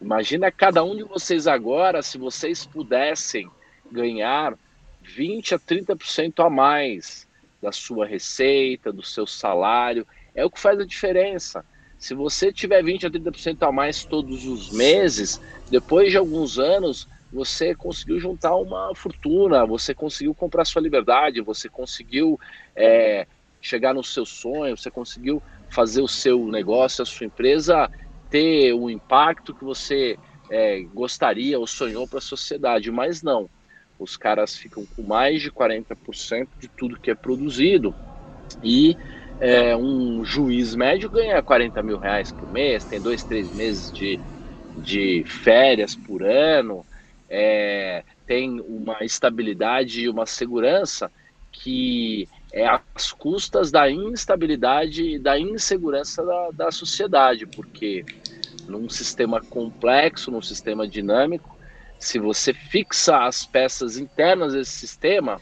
imagina 0.00 0.50
cada 0.50 0.82
um 0.82 0.96
de 0.96 1.04
vocês 1.04 1.46
agora, 1.46 2.02
se 2.02 2.18
vocês 2.18 2.66
pudessem 2.66 3.48
ganhar 3.90 4.54
20 5.02 5.54
a 5.54 5.58
30% 5.58 6.44
a 6.44 6.50
mais 6.50 7.26
da 7.60 7.72
sua 7.72 8.06
receita, 8.06 8.92
do 8.92 9.02
seu 9.02 9.26
salário. 9.26 10.06
É 10.34 10.44
o 10.44 10.50
que 10.50 10.60
faz 10.60 10.78
a 10.78 10.86
diferença. 10.86 11.64
Se 11.98 12.14
você 12.14 12.52
tiver 12.52 12.82
20 12.82 13.06
a 13.06 13.10
30% 13.10 13.68
a 13.68 13.72
mais 13.72 14.04
todos 14.04 14.46
os 14.46 14.70
meses, 14.70 15.40
depois 15.68 16.12
de 16.12 16.16
alguns 16.16 16.58
anos, 16.58 17.08
você 17.30 17.74
conseguiu 17.74 18.18
juntar 18.18 18.56
uma 18.56 18.92
fortuna, 18.94 19.66
você 19.66 19.94
conseguiu 19.94 20.34
comprar 20.34 20.64
sua 20.64 20.82
liberdade, 20.82 21.40
você 21.40 21.68
conseguiu 21.68 22.38
é, 22.76 23.26
chegar 23.60 23.94
no 23.94 24.02
seu 24.02 24.24
sonho, 24.24 24.76
você 24.76 24.90
conseguiu 24.90 25.42
fazer 25.70 26.00
o 26.00 26.08
seu 26.08 26.46
negócio, 26.48 27.02
a 27.02 27.06
sua 27.06 27.26
empresa 27.26 27.90
ter 28.30 28.72
o 28.72 28.88
impacto 28.90 29.54
que 29.54 29.64
você 29.64 30.18
é, 30.50 30.82
gostaria 30.84 31.58
ou 31.58 31.66
sonhou 31.66 32.06
para 32.08 32.18
a 32.18 32.22
sociedade, 32.22 32.90
mas 32.90 33.22
não 33.22 33.50
os 33.98 34.16
caras 34.16 34.54
ficam 34.54 34.86
com 34.86 35.02
mais 35.02 35.42
de 35.42 35.50
40% 35.50 36.48
de 36.60 36.68
tudo 36.76 36.98
que 37.00 37.10
é 37.10 37.14
produzido. 37.14 37.96
E 38.62 38.96
é, 39.40 39.76
um 39.76 40.24
juiz 40.24 40.74
médio 40.74 41.10
ganha 41.10 41.42
40 41.42 41.82
mil 41.82 41.98
reais 41.98 42.32
por 42.32 42.48
mês, 42.48 42.84
tem 42.84 43.00
dois, 43.00 43.24
três 43.24 43.50
meses 43.50 43.90
de, 43.92 44.20
de 44.76 45.24
férias 45.26 45.96
por 45.96 46.22
ano, 46.22 46.86
é, 47.28 48.04
tem 48.26 48.60
uma 48.60 48.98
estabilidade 49.02 50.02
e 50.02 50.08
uma 50.08 50.26
segurança 50.26 51.10
que 51.50 52.28
é 52.52 52.66
às 52.66 53.12
custas 53.12 53.70
da 53.70 53.90
instabilidade 53.90 55.02
e 55.02 55.18
da 55.18 55.38
insegurança 55.38 56.24
da, 56.24 56.50
da 56.52 56.70
sociedade, 56.70 57.46
porque 57.46 58.04
num 58.66 58.88
sistema 58.88 59.40
complexo, 59.40 60.30
num 60.30 60.42
sistema 60.42 60.86
dinâmico, 60.86 61.58
se 61.98 62.18
você 62.18 62.54
fixa 62.54 63.24
as 63.24 63.44
peças 63.44 63.98
internas 63.98 64.52
desse 64.52 64.72
sistema, 64.72 65.40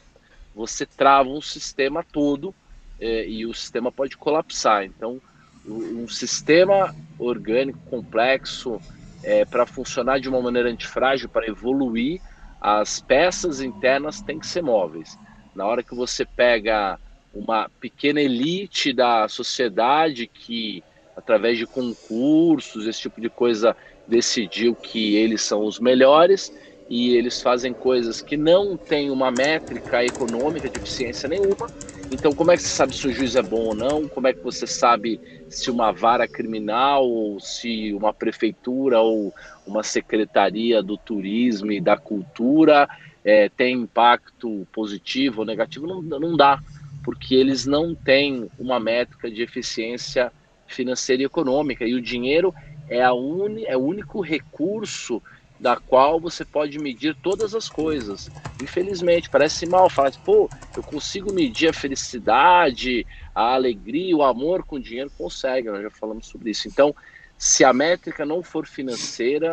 você 0.55 0.87
trava 0.87 1.29
um 1.29 1.41
sistema 1.41 2.03
todo 2.03 2.55
é, 2.99 3.29
e 3.29 3.45
o 3.45 3.53
sistema 3.53 3.93
pode 3.93 4.17
colapsar. 4.17 4.85
Então, 4.85 5.21
um 5.67 6.09
sistema 6.09 6.95
orgânico 7.19 7.79
complexo 7.91 8.81
é, 9.23 9.45
para 9.45 9.67
funcionar 9.67 10.21
de 10.21 10.29
uma 10.29 10.41
maneira 10.43 10.71
antifrágil, 10.71 11.29
para 11.29 11.47
evoluir, 11.49 12.21
as 12.61 13.01
peças 13.01 13.61
internas 13.61 14.23
têm 14.23 14.39
que 14.39 14.47
ser 14.47 14.63
móveis. 14.63 15.19
Na 15.55 15.67
hora 15.67 15.83
que 15.83 15.95
você 15.95 16.25
pega 16.25 16.99
uma 17.33 17.71
pequena 17.81 18.21
elite 18.21 18.93
da 18.93 19.29
sociedade 19.29 20.27
que, 20.27 20.85
através 21.15 21.59
de 21.59 21.67
concursos, 21.67 22.87
esse 22.87 23.01
tipo 23.01 23.21
de 23.21 23.31
coisa, 23.31 23.77
decidiu 24.07 24.77
que 24.77 25.17
eles 25.17 25.43
são 25.43 25.65
os 25.65 25.79
melhores 25.79 26.53
e 26.89 27.17
eles 27.17 27.41
fazem 27.43 27.75
coisas 27.75 28.23
que 28.23 28.37
não 28.37 28.79
têm 28.79 29.11
uma 29.11 29.31
métrica 29.31 30.05
econômica 30.05 30.71
de 30.71 30.79
eficiência 30.79 31.29
nenhuma. 31.29 31.71
Então, 32.11 32.35
como 32.35 32.53
é 32.53 32.57
que 32.57 32.63
você 32.63 32.69
sabe 32.69 32.95
se 32.95 33.07
o 33.09 33.13
juiz 33.13 33.35
é 33.35 33.43
bom 33.43 33.67
ou 33.67 33.75
não? 33.75 34.09
Como 34.09 34.29
é 34.29 34.35
que 34.35 34.43
você 34.43 34.67
sabe 34.67 35.21
se 35.49 35.71
uma 35.71 35.93
vara 35.93 36.29
criminal 36.29 37.07
ou 37.09 37.41
se 37.41 37.93
uma 37.95 38.13
prefeitura 38.13 39.01
ou 39.01 39.33
uma 39.65 39.83
secretaria 39.83 40.83
do 40.83 40.99
turismo 40.99 41.73
e 41.73 41.81
da 41.81 41.97
cultura 41.97 42.89
é, 43.25 43.49
tem 43.49 43.75
impacto 43.83 44.67
positivo 44.73 45.41
ou 45.41 45.47
negativo? 45.47 45.87
Não, 45.87 46.03
não 46.21 46.37
dá, 46.37 46.61
porque 47.03 47.35
eles 47.35 47.67
não 47.67 47.95
têm 47.95 48.51
uma 48.59 48.79
métrica 48.81 49.31
de 49.31 49.43
eficiência 49.43 50.33
financeira 50.67 51.23
e 51.23 51.27
econômica 51.27 51.85
e 51.87 51.95
o 51.95 52.03
dinheiro 52.03 52.53
é, 52.89 53.03
a 53.03 53.13
uni, 53.13 53.65
é 53.67 53.77
o 53.77 53.81
único 53.81 54.21
recurso 54.21 55.23
da 55.59 55.77
qual 55.77 56.21
você 56.21 56.45
pode 56.45 56.79
medir 56.79 57.17
todas 57.23 57.55
as 57.55 57.69
coisas. 57.69 58.31
Infelizmente, 58.59 59.31
parece 59.31 59.67
mal 59.67 59.89
falar, 59.89 60.13
pô, 60.23 60.51
eu 60.75 60.85
consigo 60.85 61.33
medir 61.33 61.69
a 61.69 61.73
felicidade, 61.73 63.07
a 63.37 63.53
alegria, 63.53 64.17
o 64.17 64.23
amor 64.23 64.65
com 64.65 64.81
dinheiro, 64.81 65.11
consegue, 65.11 65.71
nós 65.71 65.83
já 65.83 65.91
falamos 65.91 66.27
sobre 66.27 66.51
isso. 66.51 66.67
Então, 66.67 66.97
se 67.37 67.65
a 67.65 67.73
métrica 67.73 68.25
não 68.25 68.43
for 68.43 68.67
financeira, 68.67 69.51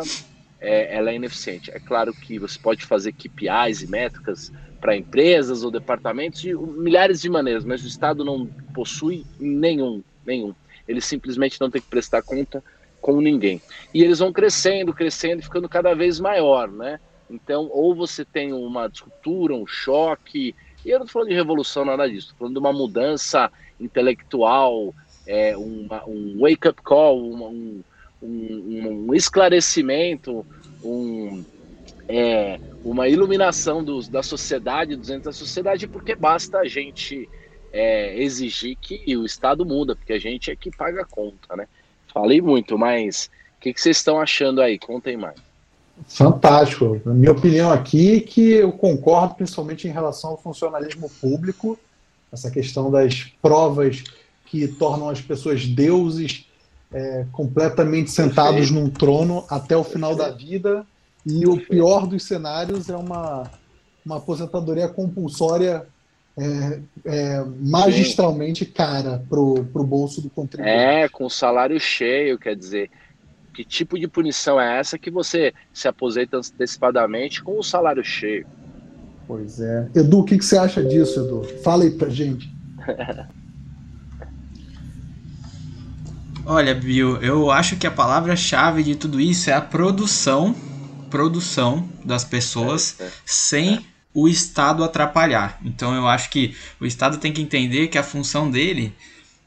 é, 0.58 0.96
ela 0.96 1.10
é 1.10 1.16
ineficiente. 1.16 1.70
É 1.70 1.78
claro 1.78 2.14
que 2.14 2.38
você 2.38 2.58
pode 2.58 2.86
fazer 2.86 3.12
KPIs 3.12 3.82
e 3.82 3.86
métricas 3.86 4.50
para 4.80 4.96
empresas 4.96 5.62
ou 5.62 5.70
departamentos 5.70 6.40
de 6.40 6.54
milhares 6.54 7.20
de 7.20 7.28
maneiras, 7.28 7.62
mas 7.62 7.84
o 7.84 7.86
Estado 7.86 8.24
não 8.24 8.46
possui 8.72 9.26
nenhum, 9.38 10.02
nenhum. 10.24 10.54
Ele 10.88 11.02
simplesmente 11.02 11.60
não 11.60 11.70
tem 11.70 11.82
que 11.82 11.88
prestar 11.88 12.22
conta 12.22 12.64
com 13.02 13.20
ninguém. 13.20 13.60
E 13.92 14.02
eles 14.02 14.18
vão 14.18 14.32
crescendo, 14.32 14.94
crescendo 14.94 15.40
e 15.40 15.44
ficando 15.44 15.68
cada 15.68 15.92
vez 15.94 16.18
maior, 16.18 16.72
né? 16.72 16.98
Então, 17.28 17.68
ou 17.70 17.94
você 17.94 18.24
tem 18.24 18.50
uma 18.54 18.88
disruptura, 18.88 19.54
um 19.54 19.66
choque, 19.66 20.54
e 20.84 20.88
eu 20.90 20.98
não 20.98 21.04
estou 21.04 21.20
falando 21.20 21.28
de 21.28 21.34
revolução, 21.34 21.84
nada 21.84 22.08
disso, 22.08 22.28
estou 22.28 22.38
falando 22.38 22.54
de 22.54 22.60
uma 22.60 22.72
mudança 22.72 23.50
intelectual, 23.80 24.94
é, 25.26 25.56
uma, 25.56 26.04
um 26.06 26.38
wake-up 26.40 26.80
call, 26.82 27.20
um, 27.22 27.82
um, 28.22 29.06
um, 29.08 29.14
esclarecimento, 29.14 30.44
um, 30.82 31.44
é, 32.08 32.60
uma 32.84 33.08
iluminação 33.08 33.82
dos, 33.82 34.08
da 34.08 34.22
sociedade, 34.22 34.96
dos 34.96 35.10
entes 35.10 35.24
da 35.24 35.32
sociedade, 35.32 35.86
porque 35.86 36.14
basta 36.14 36.58
a 36.58 36.68
gente 36.68 37.28
é, 37.72 38.22
exigir 38.22 38.76
que 38.80 39.16
o 39.16 39.24
Estado 39.24 39.64
muda, 39.64 39.96
porque 39.96 40.12
a 40.12 40.18
gente 40.18 40.50
é 40.50 40.56
que 40.56 40.70
paga 40.70 41.02
a 41.02 41.06
conta, 41.06 41.56
né? 41.56 41.66
Falei 42.12 42.40
muito, 42.40 42.78
mas 42.78 43.30
o 43.56 43.60
que, 43.60 43.72
que 43.72 43.80
vocês 43.80 43.96
estão 43.96 44.20
achando 44.20 44.60
aí? 44.60 44.78
Contem 44.78 45.16
mais. 45.16 45.34
Fantástico. 46.06 47.00
Na 47.04 47.14
minha 47.14 47.32
opinião 47.32 47.72
aqui, 47.72 48.20
que 48.20 48.52
eu 48.52 48.72
concordo 48.72 49.34
principalmente 49.34 49.88
em 49.88 49.90
relação 49.90 50.30
ao 50.30 50.36
funcionalismo 50.40 51.10
público, 51.20 51.78
essa 52.34 52.50
questão 52.50 52.90
das 52.90 53.24
provas 53.40 54.04
que 54.46 54.68
tornam 54.68 55.08
as 55.08 55.20
pessoas 55.20 55.66
deuses 55.66 56.46
é, 56.92 57.26
completamente 57.32 58.10
sentados 58.10 58.68
Perfeito. 58.68 58.74
num 58.74 58.90
trono 58.90 59.44
até 59.48 59.76
o 59.76 59.82
final 59.82 60.14
Perfeito. 60.14 60.38
da 60.38 60.44
vida. 60.44 60.86
E 61.26 61.40
Perfeito. 61.40 61.62
o 61.62 61.66
pior 61.66 62.06
dos 62.06 62.22
cenários 62.24 62.88
é 62.90 62.96
uma, 62.96 63.50
uma 64.04 64.18
aposentadoria 64.18 64.86
compulsória 64.88 65.86
é, 66.36 66.80
é, 67.04 67.44
magistralmente 67.60 68.64
Sim. 68.64 68.70
cara 68.72 69.24
pro, 69.28 69.64
pro 69.72 69.84
bolso 69.84 70.20
do 70.20 70.28
contribuinte. 70.28 70.76
É, 70.76 71.08
com 71.08 71.28
salário 71.28 71.78
cheio, 71.80 72.38
quer 72.38 72.54
dizer, 72.54 72.90
que 73.54 73.64
tipo 73.64 73.98
de 73.98 74.08
punição 74.08 74.60
é 74.60 74.78
essa 74.78 74.98
que 74.98 75.10
você 75.10 75.54
se 75.72 75.86
aposenta 75.88 76.36
antecipadamente 76.36 77.42
com 77.42 77.58
o 77.58 77.62
salário 77.62 78.04
cheio? 78.04 78.46
Pois 79.26 79.60
é. 79.60 79.88
Edu, 79.94 80.20
o 80.20 80.24
que, 80.24 80.36
que 80.38 80.44
você 80.44 80.56
acha 80.56 80.82
disso, 80.82 81.20
Edu? 81.20 81.44
Fala 81.62 81.84
aí 81.84 81.90
pra 81.90 82.08
gente. 82.08 82.52
Olha, 86.46 86.74
Bill, 86.74 87.16
eu 87.22 87.50
acho 87.50 87.76
que 87.76 87.86
a 87.86 87.90
palavra-chave 87.90 88.82
de 88.82 88.94
tudo 88.94 89.18
isso 89.18 89.48
é 89.48 89.54
a 89.54 89.62
produção, 89.62 90.54
produção 91.08 91.88
das 92.04 92.22
pessoas 92.22 93.00
é, 93.00 93.04
é, 93.04 93.10
sem 93.24 93.76
é 93.76 93.80
o 94.12 94.28
Estado 94.28 94.84
atrapalhar. 94.84 95.58
Então 95.64 95.94
eu 95.94 96.06
acho 96.06 96.28
que 96.28 96.54
o 96.78 96.84
Estado 96.84 97.16
tem 97.16 97.32
que 97.32 97.40
entender 97.40 97.88
que 97.88 97.96
a 97.96 98.02
função 98.02 98.50
dele 98.50 98.94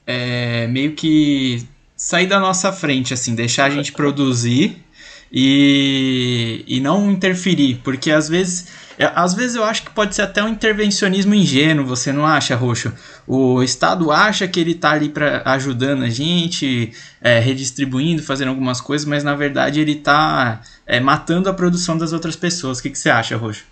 é 0.08 0.66
meio 0.68 0.94
que 0.94 1.64
sair 1.96 2.28
da 2.28 2.40
nossa 2.40 2.72
frente, 2.72 3.14
assim, 3.14 3.36
deixar 3.36 3.66
a 3.66 3.70
gente 3.70 3.92
produzir 3.92 4.84
e, 5.32 6.64
e 6.68 6.80
não 6.80 7.12
interferir, 7.12 7.80
porque 7.84 8.12
às 8.12 8.28
vezes, 8.30 8.68
é, 8.98 9.12
às 9.14 9.34
vezes 9.34 9.56
eu 9.56 9.64
acho 9.64 9.84
que 9.84 9.92
pode 9.92 10.16
ser 10.16 10.24
até 10.24 10.44
um 10.44 10.48
intervencionismo 10.48 11.36
ingênuo, 11.36 11.86
você 11.86 12.12
não 12.12 12.26
acha, 12.26 12.56
Roxo? 12.56 12.92
O 13.28 13.62
Estado 13.62 14.12
acha 14.12 14.48
que 14.48 14.60
ele 14.60 14.72
está 14.72 14.92
ali 14.92 15.10
para 15.10 15.44
ajudando 15.46 16.04
a 16.04 16.10
gente, 16.10 16.92
é, 17.22 17.40
redistribuindo, 17.40 18.24
fazendo 18.24 18.50
algumas 18.50 18.82
coisas, 18.82 19.08
mas 19.08 19.24
na 19.24 19.36
verdade 19.36 19.80
ele 19.80 19.94
está 19.94 20.62
é, 20.86 21.00
matando 21.00 21.48
a 21.48 21.54
produção 21.54 21.98
das 21.98 22.12
outras 22.12 22.36
pessoas. 22.36 22.80
O 22.80 22.84
que, 22.84 22.90
que 22.90 22.98
você 22.98 23.10
acha, 23.10 23.38
Roxo? 23.38 23.66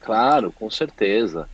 Claro, 0.00 0.52
com 0.52 0.70
certeza. 0.70 1.48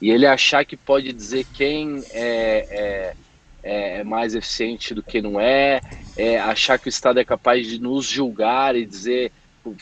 E 0.00 0.10
ele 0.10 0.26
achar 0.26 0.64
que 0.64 0.76
pode 0.76 1.12
dizer 1.12 1.46
quem 1.52 2.02
é, 2.10 3.14
é, 3.62 3.98
é 4.00 4.04
mais 4.04 4.34
eficiente 4.34 4.94
do 4.94 5.02
que 5.02 5.20
não 5.20 5.38
é, 5.38 5.80
é, 6.16 6.38
achar 6.38 6.78
que 6.78 6.88
o 6.88 6.90
Estado 6.90 7.20
é 7.20 7.24
capaz 7.24 7.66
de 7.66 7.78
nos 7.78 8.06
julgar 8.06 8.76
e 8.76 8.84
dizer 8.84 9.30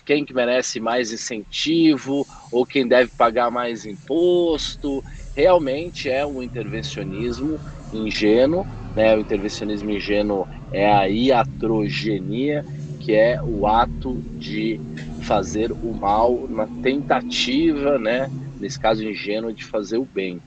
quem 0.04 0.24
que 0.24 0.34
merece 0.34 0.80
mais 0.80 1.12
incentivo 1.12 2.26
ou 2.50 2.66
quem 2.66 2.86
deve 2.86 3.10
pagar 3.16 3.50
mais 3.50 3.84
imposto, 3.86 5.02
realmente 5.34 6.08
é 6.10 6.26
um 6.26 6.42
intervencionismo 6.42 7.60
ingênuo, 7.92 8.66
né? 8.94 9.16
O 9.16 9.20
intervencionismo 9.20 9.90
ingênuo 9.90 10.46
é 10.70 10.90
a 10.90 11.06
iatrogenia, 11.06 12.64
que 12.98 13.12
é 13.12 13.38
o 13.44 13.66
ato 13.66 14.24
de 14.38 14.80
fazer 15.18 15.72
o 15.80 15.94
mal 15.94 16.46
na 16.48 16.68
tentativa, 16.80 17.98
né, 17.98 18.28
nesse 18.58 18.78
caso 18.78 19.04
ingênuo, 19.04 19.52
de 19.52 19.64
fazer 19.64 19.98
o 19.98 20.04
bem. 20.06 20.42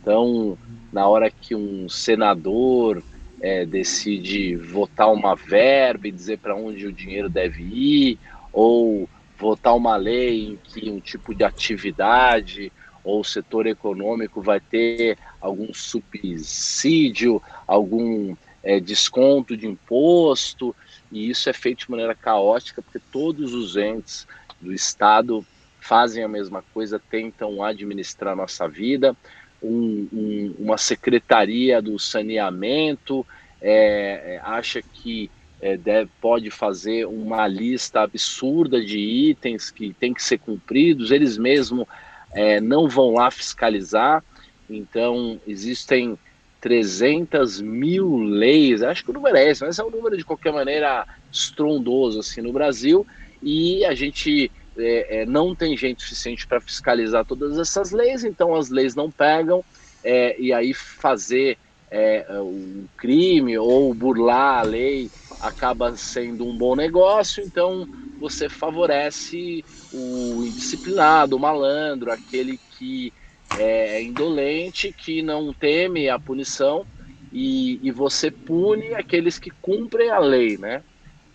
Então, 0.00 0.58
na 0.92 1.08
hora 1.08 1.30
que 1.30 1.54
um 1.54 1.88
senador 1.88 3.04
é, 3.42 3.64
decide 3.66 4.56
votar 4.56 5.12
uma 5.12 5.34
verba 5.34 6.08
e 6.08 6.12
dizer 6.12 6.38
para 6.38 6.56
onde 6.56 6.86
o 6.86 6.92
dinheiro 6.92 7.28
deve 7.28 7.62
ir, 7.62 8.18
ou 8.52 9.08
votar 9.38 9.74
uma 9.74 9.96
lei 9.96 10.50
em 10.50 10.56
que 10.56 10.90
um 10.90 11.00
tipo 11.00 11.34
de 11.34 11.44
atividade 11.44 12.72
ou 13.02 13.24
setor 13.24 13.66
econômico 13.66 14.42
vai 14.42 14.60
ter 14.60 15.16
algum 15.40 15.72
subsídio, 15.72 17.42
algum 17.66 18.36
é, 18.62 18.78
desconto 18.78 19.56
de 19.56 19.66
imposto, 19.66 20.76
e 21.10 21.30
isso 21.30 21.48
é 21.48 21.52
feito 21.52 21.80
de 21.80 21.90
maneira 21.90 22.14
caótica, 22.14 22.82
porque 22.82 23.00
todos 23.10 23.54
os 23.54 23.76
entes 23.76 24.26
do 24.60 24.72
Estado 24.72 25.44
fazem 25.80 26.22
a 26.22 26.28
mesma 26.28 26.62
coisa, 26.74 27.00
tentam 27.10 27.62
administrar 27.62 28.36
nossa 28.36 28.68
vida. 28.68 29.16
Um, 29.62 30.08
um, 30.12 30.54
uma 30.58 30.78
secretaria 30.78 31.80
do 31.80 31.98
saneamento 31.98 33.26
é, 33.60 34.40
acha 34.42 34.82
que 34.82 35.30
é, 35.60 35.76
deve, 35.76 36.10
pode 36.20 36.50
fazer 36.50 37.06
uma 37.06 37.46
lista 37.46 38.00
absurda 38.00 38.80
de 38.80 38.98
itens 38.98 39.70
que 39.70 39.92
tem 39.92 40.14
que 40.14 40.22
ser 40.22 40.38
cumpridos, 40.38 41.10
eles 41.10 41.36
mesmos 41.36 41.86
é, 42.32 42.60
não 42.60 42.88
vão 42.88 43.14
lá 43.14 43.30
fiscalizar. 43.30 44.24
Então, 44.68 45.40
existem 45.46 46.16
300 46.60 47.60
mil 47.60 48.16
leis, 48.18 48.82
acho 48.82 49.04
que 49.04 49.10
o 49.10 49.14
número 49.14 49.36
é 49.36 49.50
esse, 49.50 49.64
mas 49.64 49.78
é 49.78 49.84
um 49.84 49.90
número 49.90 50.16
de 50.16 50.24
qualquer 50.24 50.52
maneira 50.52 51.06
estrondoso 51.32 52.20
assim 52.20 52.40
no 52.40 52.52
Brasil, 52.52 53.06
e 53.42 53.84
a 53.84 53.94
gente 53.94 54.50
é, 54.76 55.22
é, 55.22 55.26
não 55.26 55.54
tem 55.54 55.76
gente 55.76 56.02
suficiente 56.02 56.46
para 56.46 56.60
fiscalizar 56.60 57.24
todas 57.24 57.58
essas 57.58 57.90
leis, 57.90 58.24
então 58.24 58.54
as 58.54 58.68
leis 58.68 58.94
não 58.94 59.10
pegam, 59.10 59.64
é, 60.04 60.38
e 60.38 60.52
aí 60.52 60.74
fazer 60.74 61.56
é, 61.90 62.26
um 62.40 62.84
crime 62.96 63.58
ou 63.58 63.92
burlar 63.92 64.60
a 64.60 64.62
lei 64.62 65.10
acaba 65.40 65.96
sendo 65.96 66.46
um 66.46 66.56
bom 66.56 66.76
negócio, 66.76 67.42
então 67.42 67.88
você 68.18 68.48
favorece 68.48 69.64
o 69.90 70.44
indisciplinado, 70.44 71.36
o 71.36 71.40
malandro, 71.40 72.12
aquele 72.12 72.60
que 72.68 73.12
é 73.52 74.02
indolente, 74.02 74.92
que 74.92 75.22
não 75.22 75.52
teme 75.54 76.08
a 76.08 76.18
punição 76.20 76.86
e, 77.32 77.80
e 77.86 77.90
você 77.90 78.30
pune 78.30 78.94
aqueles 78.94 79.38
que 79.38 79.50
cumprem 79.60 80.10
a 80.10 80.18
lei, 80.18 80.58
né? 80.58 80.84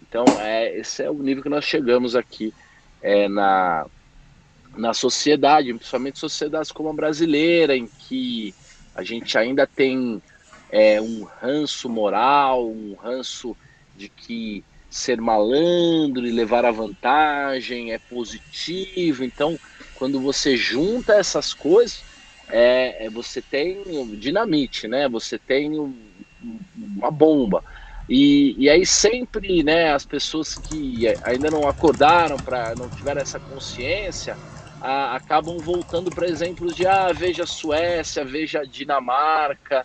Então, 0.01 0.39
é, 0.39 0.77
esse 0.77 1.03
é 1.03 1.09
o 1.11 1.21
nível 1.23 1.43
que 1.43 1.49
nós 1.49 1.65
chegamos 1.65 2.15
aqui 2.15 2.53
é, 3.01 3.27
na, 3.27 3.87
na 4.77 4.93
sociedade, 4.93 5.73
principalmente 5.73 6.19
sociedades 6.19 6.71
como 6.71 6.89
a 6.89 6.93
brasileira, 6.93 7.75
em 7.75 7.89
que 7.97 8.55
a 8.93 9.03
gente 9.03 9.37
ainda 9.37 9.65
tem 9.67 10.21
é, 10.69 11.01
um 11.01 11.23
ranço 11.23 11.89
moral, 11.89 12.69
um 12.71 12.95
ranço 12.95 13.57
de 13.95 14.09
que 14.09 14.63
ser 14.89 15.19
malandro 15.19 16.25
e 16.25 16.31
levar 16.31 16.65
a 16.65 16.71
vantagem 16.71 17.91
é 17.91 17.99
positivo. 17.99 19.23
Então, 19.23 19.59
quando 19.95 20.19
você 20.19 20.55
junta 20.55 21.13
essas 21.13 21.53
coisas, 21.53 22.03
é, 22.49 23.05
é 23.05 23.09
você 23.09 23.41
tem 23.41 23.83
dinamite, 24.17 24.87
né? 24.87 25.09
Você 25.09 25.37
tem 25.37 25.79
um, 25.79 25.93
uma 26.97 27.11
bomba. 27.11 27.63
E, 28.07 28.55
e 28.57 28.69
aí 28.69 28.85
sempre, 28.85 29.63
né, 29.63 29.91
as 29.91 30.05
pessoas 30.05 30.55
que 30.55 31.07
ainda 31.23 31.49
não 31.49 31.67
acordaram 31.67 32.37
para 32.37 32.75
não 32.75 32.87
tiveram 32.89 33.21
essa 33.21 33.39
consciência, 33.39 34.37
a, 34.79 35.15
acabam 35.15 35.57
voltando 35.57 36.11
para 36.11 36.27
exemplos 36.27 36.75
de 36.75 36.85
ah, 36.85 37.11
veja 37.11 37.43
a 37.43 37.47
Suécia, 37.47 38.23
veja 38.23 38.59
a 38.59 38.65
Dinamarca, 38.65 39.83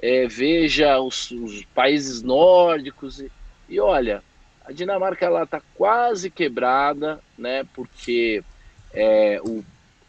é, 0.00 0.26
veja 0.26 0.98
os, 0.98 1.30
os, 1.30 1.64
países 1.66 2.22
nórdicos 2.22 3.20
e, 3.20 3.30
e 3.72 3.80
olha, 3.80 4.22
a 4.66 4.70
Dinamarca 4.70 5.24
ela 5.24 5.44
está 5.44 5.62
quase 5.74 6.30
quebrada, 6.30 7.18
né? 7.38 7.64
Porque 7.74 8.44
é, 8.92 9.40
o, 9.42 9.64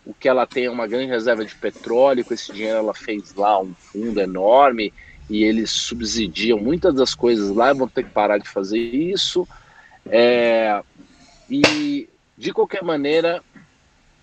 o 0.06 0.14
que 0.14 0.28
ela 0.28 0.46
tem 0.46 0.66
é 0.66 0.70
uma 0.70 0.86
grande 0.86 1.10
reserva 1.10 1.46
de 1.46 1.56
petróleo, 1.56 2.26
com 2.26 2.34
esse 2.34 2.52
dinheiro 2.52 2.80
ela 2.80 2.94
fez 2.94 3.34
lá 3.34 3.62
um 3.62 3.74
fundo 3.74 4.20
enorme 4.20 4.94
e 5.30 5.46
eles 5.46 5.72
subsidiam 5.72 6.60
muitas 6.60 6.94
das 6.94 7.16
coisas 7.16 7.56
lá, 7.56 7.72
vão 7.72 7.88
ter 7.88 8.04
que 8.04 8.10
parar 8.10 8.38
de 8.38 8.50
fazer 8.50 8.80
isso. 8.80 9.48
É, 10.08 10.84
e 11.50 12.10
de 12.38 12.52
qualquer 12.52 12.84
maneira, 12.84 13.42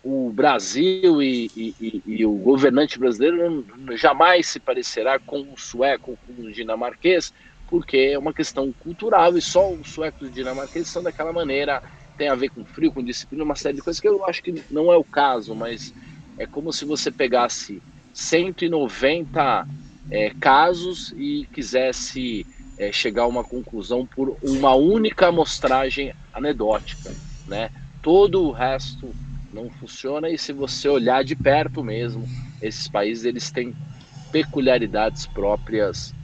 o 0.04 0.30
Brasil 0.30 1.22
e, 1.22 1.50
e, 1.56 2.02
e, 2.06 2.26
o 2.26 2.32
governante 2.32 2.98
brasileiro 2.98 3.64
jamais 3.96 4.46
se 4.48 4.60
parecerá 4.60 5.18
com 5.18 5.40
o 5.50 5.56
sueco, 5.56 6.18
com 6.26 6.42
o 6.42 6.52
dinamarquês, 6.52 7.32
porque 7.70 7.96
é 8.12 8.18
uma 8.18 8.34
questão 8.34 8.72
cultural 8.80 9.38
e 9.38 9.40
só 9.40 9.72
os 9.72 9.88
suecos 9.88 10.30
dinamarqueses 10.32 10.90
são 10.90 11.02
daquela 11.02 11.32
maneira, 11.32 11.80
tem 12.16 12.28
a 12.28 12.34
ver 12.34 12.50
com 12.50 12.64
frio, 12.64 12.92
com 12.92 13.02
disciplina, 13.02 13.44
uma 13.44 13.54
série 13.54 13.76
de 13.76 13.82
coisas 13.82 14.00
que 14.00 14.08
eu 14.08 14.24
acho 14.26 14.42
que 14.42 14.64
não 14.68 14.92
é 14.92 14.96
o 14.96 15.04
caso, 15.04 15.54
mas 15.54 15.94
é 16.36 16.46
como 16.46 16.72
se 16.72 16.84
você 16.84 17.12
pegasse 17.12 17.82
190 18.12 19.68
é, 20.10 20.30
casos 20.40 21.12
e 21.16 21.46
quisesse 21.52 22.44
é, 22.76 22.90
chegar 22.90 23.22
a 23.22 23.28
uma 23.28 23.44
conclusão 23.44 24.06
por 24.06 24.36
uma 24.42 24.74
única 24.74 25.28
amostragem 25.28 26.12
anedótica, 26.32 27.16
né? 27.46 27.70
Todo 28.02 28.42
o 28.42 28.52
resto 28.52 29.14
não 29.52 29.70
funciona 29.70 30.28
e 30.28 30.36
se 30.38 30.52
você 30.52 30.88
olhar 30.88 31.22
de 31.22 31.36
perto 31.36 31.84
mesmo, 31.84 32.28
esses 32.60 32.88
países 32.88 33.24
eles 33.24 33.50
têm 33.52 33.76
peculiaridades 34.30 35.26
próprias 35.26 36.14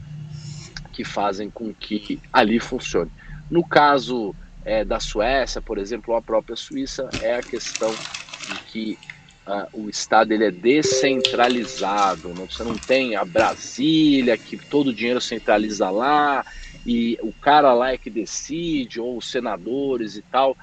que 0.97 1.05
fazem 1.05 1.51
com 1.51 1.75
que 1.75 2.19
ali 2.33 2.59
funcione. 2.59 3.13
No 3.51 3.63
caso 3.69 4.35
é, 4.65 4.83
da 4.83 4.99
Suécia, 4.99 5.61
por 5.61 5.77
exemplo, 5.77 6.15
ou 6.15 6.19
a 6.19 6.23
própria 6.23 6.57
Suíça, 6.57 7.13
é 7.21 7.35
a 7.35 7.43
questão 7.43 8.01
de 8.43 8.59
que 8.59 8.99
uh, 9.47 9.69
o 9.75 9.91
Estado 9.91 10.33
ele 10.33 10.47
é 10.47 10.51
descentralizado, 10.51 12.33
não, 12.35 12.49
você 12.49 12.65
não 12.65 12.79
tem 12.79 13.15
a 13.15 13.27
Brasília, 13.27 14.39
que 14.39 14.59
todo 14.71 14.89
o 14.89 14.95
dinheiro 14.95 15.21
centraliza 15.21 15.91
lá, 15.91 16.43
e 16.85 17.19
o 17.21 17.35
cara 17.35 17.75
lá 17.75 17.93
é 17.93 17.99
que 17.99 18.09
decide, 18.09 18.99
ou 18.99 19.19
os 19.19 19.31
senadores 19.31 20.17
e 20.17 20.23
tal 20.23 20.57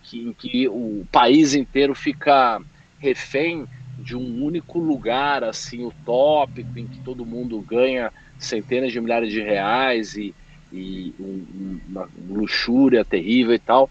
que, 0.00 0.20
em 0.20 0.32
que 0.32 0.68
o 0.68 1.04
país 1.10 1.54
inteiro 1.54 1.92
fica 1.92 2.60
refém 2.98 3.66
de 3.98 4.16
um 4.16 4.42
único 4.44 4.78
lugar 4.78 5.42
assim 5.44 5.84
utópico 5.84 6.78
em 6.78 6.86
que 6.86 7.00
todo 7.00 7.26
mundo 7.26 7.60
ganha 7.62 8.12
centenas 8.44 8.92
de 8.92 9.00
milhares 9.00 9.32
de 9.32 9.40
reais 9.40 10.16
e, 10.16 10.34
e 10.72 11.14
um, 11.18 11.80
uma 11.88 12.08
luxúria 12.28 13.04
terrível 13.04 13.54
e 13.54 13.58
tal 13.58 13.90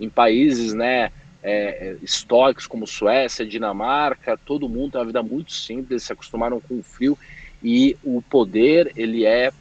em 0.00 0.08
países 0.08 0.72
né 0.72 1.10
é, 1.42 1.96
históricos 2.02 2.66
como 2.66 2.86
Suécia, 2.86 3.46
Dinamarca, 3.46 4.36
todo 4.36 4.68
mundo 4.68 4.92
tem 4.92 5.00
uma 5.00 5.06
vida 5.06 5.22
muito 5.22 5.52
simples, 5.52 6.02
se 6.02 6.12
acostumaram 6.12 6.60
com 6.60 6.78
o 6.78 6.82
frio 6.82 7.18
e 7.62 7.96
o 8.04 8.22
poder 8.22 8.92
ele 8.96 9.24
é 9.24 9.52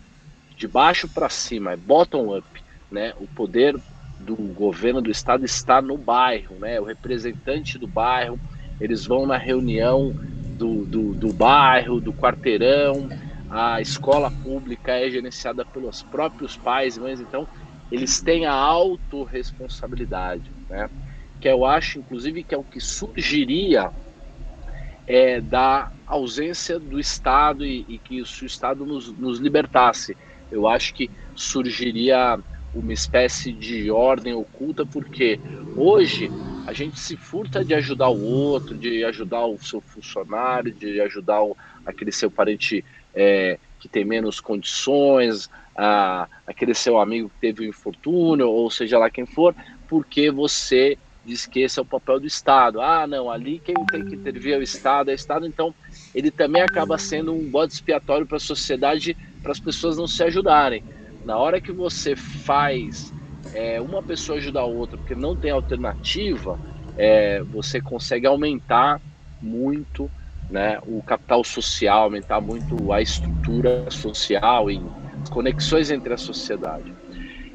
de 0.57 0.67
baixo 0.67 1.07
para 1.07 1.29
cima, 1.29 1.71
é 1.71 1.77
bottom 1.77 2.37
up, 2.37 2.45
né? 2.91 3.13
O 3.19 3.27
poder 3.27 3.77
do 4.19 4.35
governo 4.35 5.01
do 5.01 5.09
estado 5.09 5.45
está 5.45 5.81
no 5.81 5.97
bairro, 5.97 6.55
né? 6.59 6.79
O 6.79 6.83
representante 6.83 7.77
do 7.77 7.87
bairro, 7.87 8.37
eles 8.79 9.05
vão 9.05 9.25
na 9.25 9.37
reunião 9.37 10.13
do, 10.57 10.85
do, 10.85 11.13
do 11.13 11.31
bairro, 11.31 12.01
do 12.01 12.11
quarteirão, 12.11 13.09
a 13.49 13.81
escola 13.81 14.29
pública 14.29 14.91
é 14.91 15.09
gerenciada 15.09 15.65
pelos 15.65 16.03
próprios 16.03 16.55
pais 16.55 16.97
mães, 16.97 17.19
então 17.19 17.47
eles 17.91 18.21
têm 18.21 18.45
a 18.45 18.53
autorresponsabilidade, 18.53 20.51
né? 20.69 20.89
Que 21.41 21.47
eu 21.47 21.65
acho, 21.65 21.99
inclusive, 21.99 22.43
que 22.43 22.53
é 22.53 22.57
o 22.57 22.63
que 22.63 22.79
surgiria 22.79 23.91
é, 25.07 25.41
da 25.41 25.91
ausência 26.05 26.77
do 26.77 26.99
Estado 26.99 27.65
e, 27.65 27.85
e 27.87 27.97
que 27.97 28.23
se 28.25 28.43
o 28.43 28.45
Estado 28.45 28.85
nos, 28.85 29.11
nos 29.17 29.39
libertasse. 29.39 30.15
Eu 30.51 30.67
acho 30.67 30.93
que 30.93 31.09
surgiria 31.35 32.39
uma 32.73 32.93
espécie 32.93 33.51
de 33.51 33.89
ordem 33.89 34.33
oculta, 34.33 34.85
porque 34.85 35.39
hoje 35.75 36.29
a 36.67 36.73
gente 36.73 36.99
se 36.99 37.17
furta 37.17 37.65
de 37.65 37.73
ajudar 37.73 38.09
o 38.09 38.21
outro, 38.21 38.77
de 38.77 39.03
ajudar 39.03 39.45
o 39.45 39.57
seu 39.57 39.81
funcionário, 39.81 40.71
de 40.71 41.01
ajudar 41.01 41.41
o, 41.41 41.57
aquele 41.83 42.11
seu 42.11 42.29
parente 42.29 42.85
é, 43.13 43.59
que 43.79 43.89
tem 43.89 44.05
menos 44.05 44.39
condições, 44.39 45.49
a, 45.77 46.27
aquele 46.45 46.73
seu 46.73 46.99
amigo 46.99 47.29
que 47.29 47.39
teve 47.39 47.65
um 47.65 47.69
infortúnio, 47.69 48.49
ou 48.49 48.69
seja 48.69 48.97
lá 48.99 49.09
quem 49.09 49.25
for, 49.25 49.55
porque 49.87 50.29
você 50.31 50.97
diz 51.23 51.45
que 51.45 51.61
esse 51.61 51.79
é 51.79 51.81
o 51.81 51.85
papel 51.85 52.19
do 52.19 52.27
Estado. 52.27 52.81
Ah, 52.81 53.07
não, 53.07 53.29
ali 53.29 53.59
quem 53.59 53.85
tem 53.85 54.03
que 54.05 54.15
intervir 54.15 54.53
é 54.53 54.57
o 54.57 54.61
Estado, 54.61 55.09
é 55.09 55.13
o 55.13 55.15
Estado, 55.15 55.45
então 55.47 55.75
ele 56.13 56.31
também 56.31 56.61
acaba 56.61 56.97
sendo 56.97 57.33
um 57.33 57.49
bode 57.49 57.73
expiatório 57.73 58.25
para 58.27 58.37
a 58.37 58.39
sociedade, 58.39 59.15
para 59.41 59.51
as 59.51 59.59
pessoas 59.59 59.97
não 59.97 60.07
se 60.07 60.23
ajudarem. 60.23 60.83
Na 61.23 61.37
hora 61.37 61.61
que 61.61 61.71
você 61.71 62.15
faz 62.15 63.13
é, 63.51 63.79
uma 63.81 64.01
pessoa 64.03 64.37
ajudar 64.37 64.61
a 64.61 64.65
outra, 64.65 64.97
porque 64.97 65.15
não 65.15 65.35
tem 65.35 65.51
alternativa, 65.51 66.59
é, 66.95 67.43
você 67.43 67.81
consegue 67.81 68.25
aumentar 68.25 69.01
muito 69.41 70.11
né, 70.49 70.79
o 70.83 71.03
capital 71.03 71.43
social, 71.43 72.03
aumentar 72.03 72.41
muito 72.41 72.91
a 72.91 73.01
estrutura 73.01 73.85
social 73.91 74.71
e 74.71 74.81
conexões 75.29 75.91
entre 75.91 76.13
a 76.13 76.17
sociedade. 76.17 76.91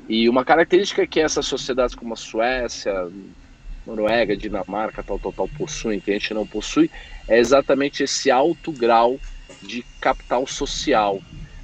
E 0.09 0.29
uma 0.29 0.45
característica 0.45 1.07
que 1.07 1.21
essas 1.21 1.47
sociedades 1.47 1.95
como 1.95 2.13
a 2.13 2.17
Suécia, 2.17 2.93
Noruega, 3.85 4.37
Dinamarca, 4.37 5.03
tal, 5.03 5.19
tal, 5.19 5.33
tal, 5.33 5.49
possuem, 5.49 6.01
que 6.01 6.11
a 6.11 6.15
gente 6.15 6.33
não 6.35 6.47
possui, 6.47 6.91
é 7.29 7.39
exatamente 7.39 8.03
esse 8.03 8.31
alto 8.31 8.73
grau 8.73 9.21
de 9.61 9.85
capital 10.01 10.47
social. 10.47 11.21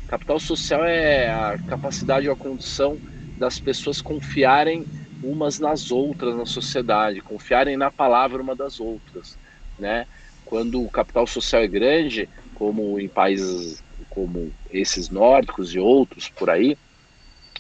Capital 0.08 0.40
social 0.40 0.84
é 0.84 1.30
a 1.30 1.58
capacidade 1.66 2.26
ou 2.26 2.34
a 2.34 2.36
condição 2.36 3.00
das 3.36 3.58
pessoas 3.58 4.00
confiarem 4.00 4.86
umas 5.22 5.58
nas 5.58 5.90
outras 5.90 6.34
na 6.34 6.46
sociedade, 6.46 7.20
confiarem 7.20 7.76
na 7.76 7.90
palavra 7.90 8.42
uma 8.42 8.56
das 8.56 8.80
outras, 8.80 9.38
né? 9.78 10.06
Quando 10.50 10.82
o 10.82 10.90
capital 10.90 11.26
social 11.28 11.62
é 11.62 11.68
grande, 11.68 12.28
como 12.52 12.98
em 12.98 13.08
países 13.08 13.84
como 14.08 14.52
esses 14.68 15.08
nórdicos 15.08 15.72
e 15.74 15.78
outros 15.78 16.28
por 16.28 16.50
aí, 16.50 16.76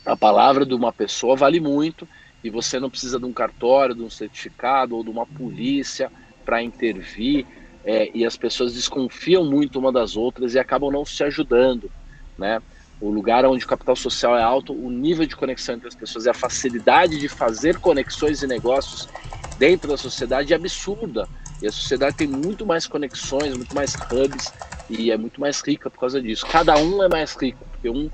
a 0.04 0.16
palavra 0.16 0.66
de 0.66 0.74
uma 0.74 0.92
pessoa 0.92 1.36
vale 1.36 1.60
muito 1.60 2.08
e 2.42 2.50
você 2.50 2.80
não 2.80 2.90
precisa 2.90 3.20
de 3.20 3.26
um 3.26 3.32
cartório, 3.32 3.94
de 3.94 4.02
um 4.02 4.10
certificado 4.10 4.96
ou 4.96 5.04
de 5.04 5.10
uma 5.10 5.26
polícia 5.26 6.12
para 6.44 6.62
intervir 6.64 7.46
é, 7.84 8.10
e 8.16 8.24
as 8.24 8.36
pessoas 8.36 8.74
desconfiam 8.74 9.44
muito 9.44 9.78
uma 9.78 9.92
das 9.92 10.16
outras 10.16 10.54
e 10.54 10.58
acabam 10.58 10.90
não 10.90 11.04
se 11.04 11.22
ajudando 11.22 11.92
né? 12.38 12.60
O 12.98 13.10
lugar 13.10 13.44
onde 13.46 13.64
o 13.64 13.68
capital 13.68 13.96
social 13.96 14.36
é 14.36 14.42
alto, 14.42 14.74
o 14.74 14.90
nível 14.90 15.26
de 15.26 15.36
conexão 15.36 15.74
entre 15.76 15.88
as 15.88 15.94
pessoas 15.94 16.26
e 16.26 16.30
a 16.30 16.34
facilidade 16.34 17.18
de 17.18 17.28
fazer 17.28 17.78
conexões 17.78 18.42
e 18.42 18.46
negócios 18.46 19.08
dentro 19.54 19.90
da 19.90 19.96
sociedade 19.96 20.52
é 20.52 20.56
absurda. 20.56 21.28
E 21.62 21.66
a 21.66 21.72
sociedade 21.72 22.16
tem 22.16 22.26
muito 22.26 22.64
mais 22.64 22.86
conexões, 22.86 23.56
muito 23.56 23.74
mais 23.74 23.94
hubs 23.94 24.52
e 24.88 25.10
é 25.10 25.16
muito 25.16 25.40
mais 25.40 25.60
rica 25.60 25.90
por 25.90 26.00
causa 26.00 26.20
disso. 26.20 26.46
Cada 26.46 26.76
um 26.78 27.02
é 27.02 27.08
mais 27.08 27.34
rico, 27.34 27.64
porque 27.70 27.90
um 27.90 28.10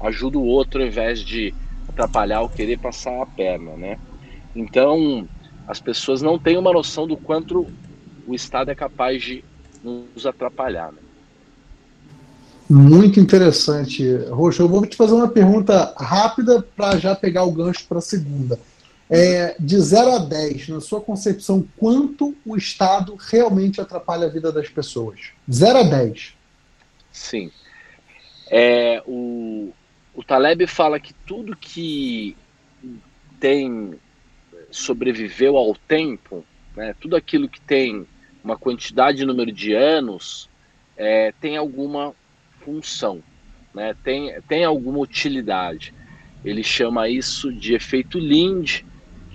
ajuda 0.00 0.38
o 0.38 0.44
outro 0.44 0.80
ao 0.80 0.86
invés 0.86 1.20
de 1.20 1.54
atrapalhar 1.88 2.40
ou 2.42 2.48
querer 2.48 2.78
passar 2.78 3.22
a 3.22 3.26
perna, 3.26 3.72
né? 3.76 3.98
Então, 4.54 5.28
as 5.68 5.80
pessoas 5.80 6.22
não 6.22 6.38
têm 6.38 6.56
uma 6.56 6.72
noção 6.72 7.06
do 7.06 7.16
quanto 7.16 7.66
o 8.26 8.34
Estado 8.34 8.70
é 8.70 8.74
capaz 8.74 9.22
de 9.22 9.44
nos 9.82 10.26
atrapalhar. 10.26 10.92
Né? 10.92 10.98
Muito 12.68 13.20
interessante, 13.20 14.16
Roxo. 14.30 14.62
Eu 14.62 14.68
vou 14.68 14.84
te 14.84 14.96
fazer 14.96 15.12
uma 15.12 15.28
pergunta 15.28 15.94
rápida 15.96 16.64
para 16.76 16.98
já 16.98 17.14
pegar 17.14 17.44
o 17.44 17.52
gancho 17.52 17.86
para 17.86 17.98
a 17.98 18.02
segunda. 18.02 18.58
É, 19.08 19.54
de 19.58 19.78
0 19.78 20.10
a 20.10 20.18
10, 20.18 20.68
na 20.68 20.80
sua 20.80 21.00
concepção, 21.00 21.66
quanto 21.76 22.34
o 22.44 22.56
Estado 22.56 23.14
realmente 23.14 23.80
atrapalha 23.80 24.26
a 24.26 24.30
vida 24.30 24.50
das 24.50 24.68
pessoas? 24.68 25.30
0 25.50 25.78
a 25.78 25.82
10. 25.82 26.34
Sim. 27.12 27.50
É, 28.50 29.02
o, 29.06 29.72
o 30.14 30.24
Taleb 30.24 30.66
fala 30.66 30.98
que 30.98 31.12
tudo 31.12 31.56
que 31.56 32.36
tem 33.38 33.94
sobreviveu 34.70 35.56
ao 35.56 35.74
tempo, 35.74 36.44
né, 36.76 36.94
tudo 37.00 37.16
aquilo 37.16 37.48
que 37.48 37.60
tem 37.60 38.06
uma 38.42 38.56
quantidade 38.56 39.18
de 39.18 39.24
número 39.24 39.52
de 39.52 39.72
anos, 39.72 40.48
é, 40.96 41.32
tem 41.40 41.56
alguma 41.56 42.14
função, 42.60 43.22
né? 43.74 43.94
tem, 44.04 44.40
tem 44.42 44.64
alguma 44.64 44.98
utilidade. 44.98 45.92
Ele 46.44 46.62
chama 46.62 47.08
isso 47.08 47.52
de 47.52 47.74
efeito 47.74 48.18
Lind, 48.18 48.82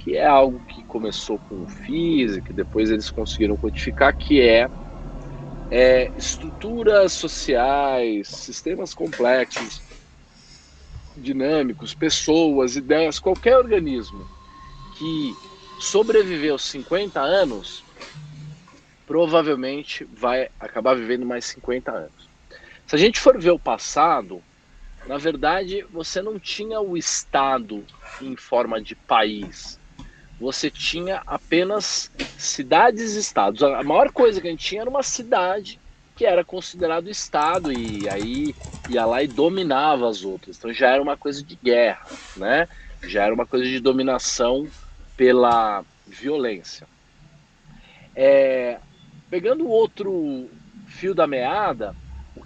que 0.03 0.17
é 0.17 0.25
algo 0.25 0.59
que 0.67 0.83
começou 0.83 1.37
com 1.37 1.67
física, 1.67 2.51
depois 2.51 2.89
eles 2.89 3.11
conseguiram 3.11 3.55
codificar, 3.55 4.15
que 4.17 4.41
é, 4.41 4.67
é 5.69 6.11
estruturas 6.17 7.13
sociais, 7.13 8.27
sistemas 8.27 8.95
complexos, 8.95 9.83
dinâmicos, 11.15 11.93
pessoas, 11.93 12.75
ideias, 12.75 13.19
qualquer 13.19 13.55
organismo 13.57 14.27
que 14.97 15.35
sobreviveu 15.79 16.57
50 16.57 17.21
anos, 17.21 17.85
provavelmente 19.05 20.03
vai 20.05 20.49
acabar 20.59 20.95
vivendo 20.95 21.27
mais 21.27 21.45
50 21.45 21.91
anos. 21.91 22.29
Se 22.87 22.95
a 22.95 22.97
gente 22.97 23.19
for 23.19 23.39
ver 23.39 23.51
o 23.51 23.59
passado, 23.59 24.41
na 25.05 25.19
verdade, 25.19 25.85
você 25.91 26.23
não 26.23 26.39
tinha 26.39 26.81
o 26.81 26.97
Estado 26.97 27.85
em 28.19 28.35
forma 28.35 28.81
de 28.81 28.95
país. 28.95 29.80
Você 30.41 30.71
tinha 30.71 31.21
apenas 31.27 32.12
cidades-estados. 32.36 33.62
A 33.62 33.84
maior 33.84 34.12
coisa 34.12 34.41
que 34.41 34.47
a 34.47 34.49
gente 34.49 34.65
tinha 34.65 34.82
era 34.82 34.89
uma 34.89 35.04
cidade 35.04 35.80
que 36.15 36.25
era 36.25 36.43
considerado 36.43 37.10
Estado 37.10 37.71
e 37.71 38.10
aí 38.10 38.56
ia 38.88 39.06
lá 39.06 39.21
e 39.21 39.27
dominava 39.27 40.10
as 40.10 40.25
outras. 40.25 40.58
Então 40.58 40.73
já 40.73 40.89
era 40.89 41.01
uma 41.01 41.15
coisa 41.15 41.43
de 41.43 41.56
guerra, 41.56 42.17
né? 42.36 42.67
Já 43.04 43.23
era 43.23 43.34
uma 43.34 43.45
coisa 43.45 43.65
de 43.65 43.80
dominação 43.80 44.67
pela 45.15 45.86
violência. 46.08 46.88
É, 48.15 48.80
pegando 49.30 49.67
outro 49.69 50.49
fio 50.88 51.13
da 51.13 51.27
meada, 51.27 51.95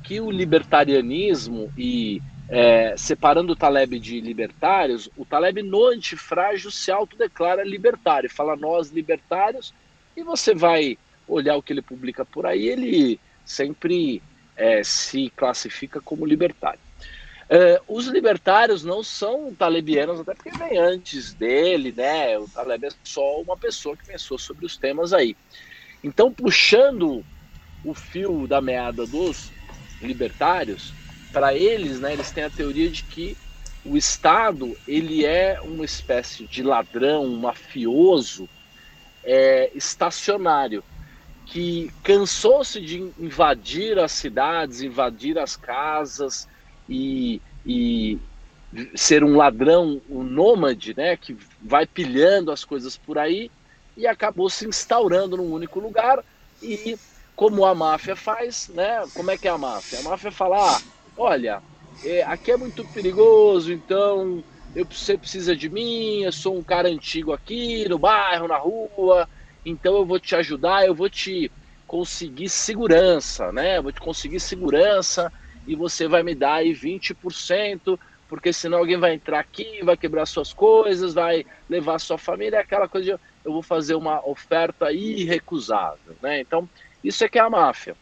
que 0.04 0.20
o 0.20 0.30
libertarianismo 0.30 1.72
e 1.78 2.22
é, 2.48 2.96
separando 2.98 3.54
o 3.54 3.56
Taleb 3.56 4.00
de 4.00 4.22
libertários, 4.22 5.10
o 5.18 5.26
Taleb 5.26 5.64
no 5.64 5.86
antifrágil 5.86 6.70
se 6.70 6.92
autodeclara 6.92 7.64
libertário, 7.64 8.30
fala 8.30 8.56
nós 8.56 8.92
libertários, 8.92 9.74
e 10.16 10.24
você 10.24 10.54
vai 10.54 10.98
olhar 11.28 11.56
o 11.56 11.62
que 11.62 11.74
ele 11.74 11.82
publica 11.82 12.24
por 12.24 12.46
aí, 12.46 12.68
ele 12.68 13.20
sempre 13.44 14.22
é, 14.56 14.84
se 14.84 15.32
classifica 15.36 16.00
como 16.00 16.26
libertário. 16.26 16.80
É, 17.48 17.80
os 17.88 18.08
libertários 18.08 18.84
não 18.84 19.04
são 19.04 19.54
talebianos, 19.54 20.20
até 20.20 20.34
porque 20.34 20.52
vem 20.58 20.80
antes 20.80 21.34
dele, 21.34 21.94
né? 21.96 22.38
O 22.40 22.48
Taleb 22.48 22.86
é 22.86 22.90
só 23.04 23.40
uma 23.42 23.56
pessoa 23.56 23.96
que 23.96 24.06
pensou 24.06 24.38
sobre 24.38 24.66
os 24.66 24.78
temas 24.78 25.14
aí. 25.14 25.36
Então, 26.04 26.32
puxando 26.32 27.24
o 27.84 27.94
fio 27.94 28.48
da 28.48 28.60
meada 28.62 29.06
dos 29.06 29.52
libertários, 30.02 30.92
para 31.36 31.54
eles, 31.54 32.00
né, 32.00 32.14
eles 32.14 32.32
têm 32.32 32.46
a 32.46 32.50
teoria 32.50 32.90
de 32.90 33.04
que 33.04 33.36
o 33.84 33.98
Estado 33.98 34.74
ele 34.88 35.26
é 35.26 35.60
uma 35.60 35.84
espécie 35.84 36.48
de 36.48 36.64
ladrão, 36.64 37.28
mafioso 37.36 38.48
é, 39.22 39.70
estacionário 39.76 40.82
que 41.46 41.92
cansou-se 42.02 42.80
de 42.80 43.00
invadir 43.20 44.00
as 44.00 44.14
cidades, 44.14 44.82
invadir 44.82 45.38
as 45.38 45.58
casas 45.58 46.48
e, 46.88 47.42
e 47.66 48.18
ser 48.96 49.22
um 49.22 49.36
ladrão, 49.36 50.02
um 50.10 50.24
nômade, 50.24 50.96
né, 50.96 51.18
que 51.18 51.36
vai 51.62 51.86
pilhando 51.86 52.50
as 52.50 52.64
coisas 52.64 52.96
por 52.96 53.18
aí 53.18 53.52
e 53.98 54.08
acabou 54.08 54.50
se 54.50 54.66
instaurando 54.66 55.36
num 55.36 55.52
único 55.52 55.82
lugar 55.82 56.24
e 56.62 56.98
como 57.36 57.66
a 57.66 57.76
máfia 57.76 58.16
faz, 58.16 58.70
né? 58.70 59.04
Como 59.14 59.30
é 59.30 59.38
que 59.38 59.50
é 59.50 59.52
a 59.52 59.58
máfia? 59.58 60.00
A 60.00 60.04
máfia 60.04 60.32
fala, 60.32 60.78
ah, 60.78 60.82
olha, 61.16 61.64
é, 62.02 62.24
aqui 62.24 62.52
é 62.52 62.58
muito 62.58 62.88
perigoso, 62.88 63.72
então 63.74 64.44
eu, 64.74 64.86
você 64.90 65.18
precisa 65.18 65.56
de 65.56 65.70
mim, 65.70 66.22
eu 66.24 66.32
sou 66.32 66.58
um 66.58 66.64
cara 66.64 66.88
antigo 66.90 67.32
aqui 67.34 67.88
no 67.90 67.98
bairro, 68.00 68.48
na 68.48 68.58
rua, 68.58 69.28
então 69.64 69.96
eu 69.98 70.06
vou 70.06 70.20
te 70.20 70.36
ajudar, 70.36 70.86
eu 70.86 70.94
vou 70.96 71.10
te 71.10 71.52
conseguir 71.88 72.50
segurança, 72.50 73.52
né? 73.52 73.82
Vou 73.82 73.92
te 73.92 74.00
conseguir 74.00 74.40
segurança 74.40 75.32
e 75.66 75.76
você 75.76 76.08
vai 76.08 76.24
me 76.24 76.36
dar 76.36 76.56
aí 76.56 76.74
20%, 76.74 77.98
porque 78.28 78.52
senão 78.54 78.80
alguém 78.80 78.98
vai 78.98 79.14
entrar 79.14 79.40
aqui, 79.40 79.84
vai 79.84 79.96
quebrar 79.98 80.26
suas 80.26 80.52
coisas, 80.54 81.14
vai 81.14 81.44
levar 81.70 82.00
sua 82.00 82.18
família, 82.18 82.60
aquela 82.60 82.90
coisa 82.90 83.06
de 83.06 83.12
eu 83.44 83.54
vou 83.54 83.64
fazer 83.64 83.96
uma 83.96 84.20
oferta 84.28 84.92
irrecusável, 84.92 86.18
né? 86.22 86.40
Então, 86.42 86.70
isso 87.04 87.24
é 87.24 87.30
que 87.30 87.38
é 87.38 87.42
a 87.42 87.50
máfia. 87.50 87.96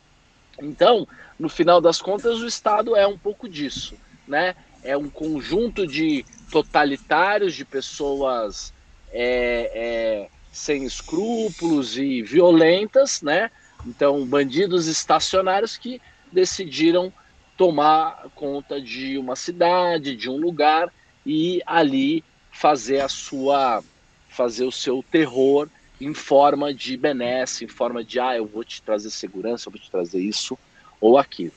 Então, 0.62 1.08
no 1.40 1.50
final 1.50 1.82
das 1.82 2.02
contas, 2.02 2.40
o 2.40 2.48
Estado 2.48 2.96
é 2.96 3.08
um 3.08 3.18
pouco 3.18 3.50
disso, 3.50 3.96
né? 4.28 4.56
É 4.84 4.96
um 4.98 5.10
conjunto 5.10 5.88
de 5.88 6.26
totalitários, 6.52 7.56
de 7.56 7.66
pessoas 7.66 8.74
é, 9.12 9.72
é, 9.74 10.30
sem 10.52 10.84
escrúpulos 10.84 11.98
e 11.98 12.22
violentas, 12.22 13.22
né? 13.22 13.50
Então, 13.86 14.26
bandidos 14.26 14.88
estacionários 14.88 15.78
que 15.78 16.02
decidiram 16.32 17.12
tomar 17.58 18.28
conta 18.36 18.82
de 18.82 19.18
uma 19.18 19.36
cidade, 19.36 20.16
de 20.16 20.30
um 20.30 20.38
lugar 20.38 20.92
e 21.26 21.62
ali 21.66 22.24
fazer 22.52 23.02
a 23.02 23.10
sua 23.10 23.84
fazer 24.30 24.66
o 24.66 24.72
seu 24.72 25.04
terror 25.12 25.70
em 26.04 26.14
forma 26.14 26.74
de 26.74 26.98
benesse, 26.98 27.66
em 27.66 27.68
forma 27.68 28.04
de, 28.04 28.20
ah, 28.20 28.36
eu 28.36 28.46
vou 28.46 28.64
te 28.64 28.82
trazer 28.82 29.10
segurança, 29.10 29.68
eu 29.68 29.72
vou 29.72 29.80
te 29.80 29.90
trazer 29.90 30.20
isso 30.20 30.58
ou 31.00 31.18
aquilo. 31.18 31.54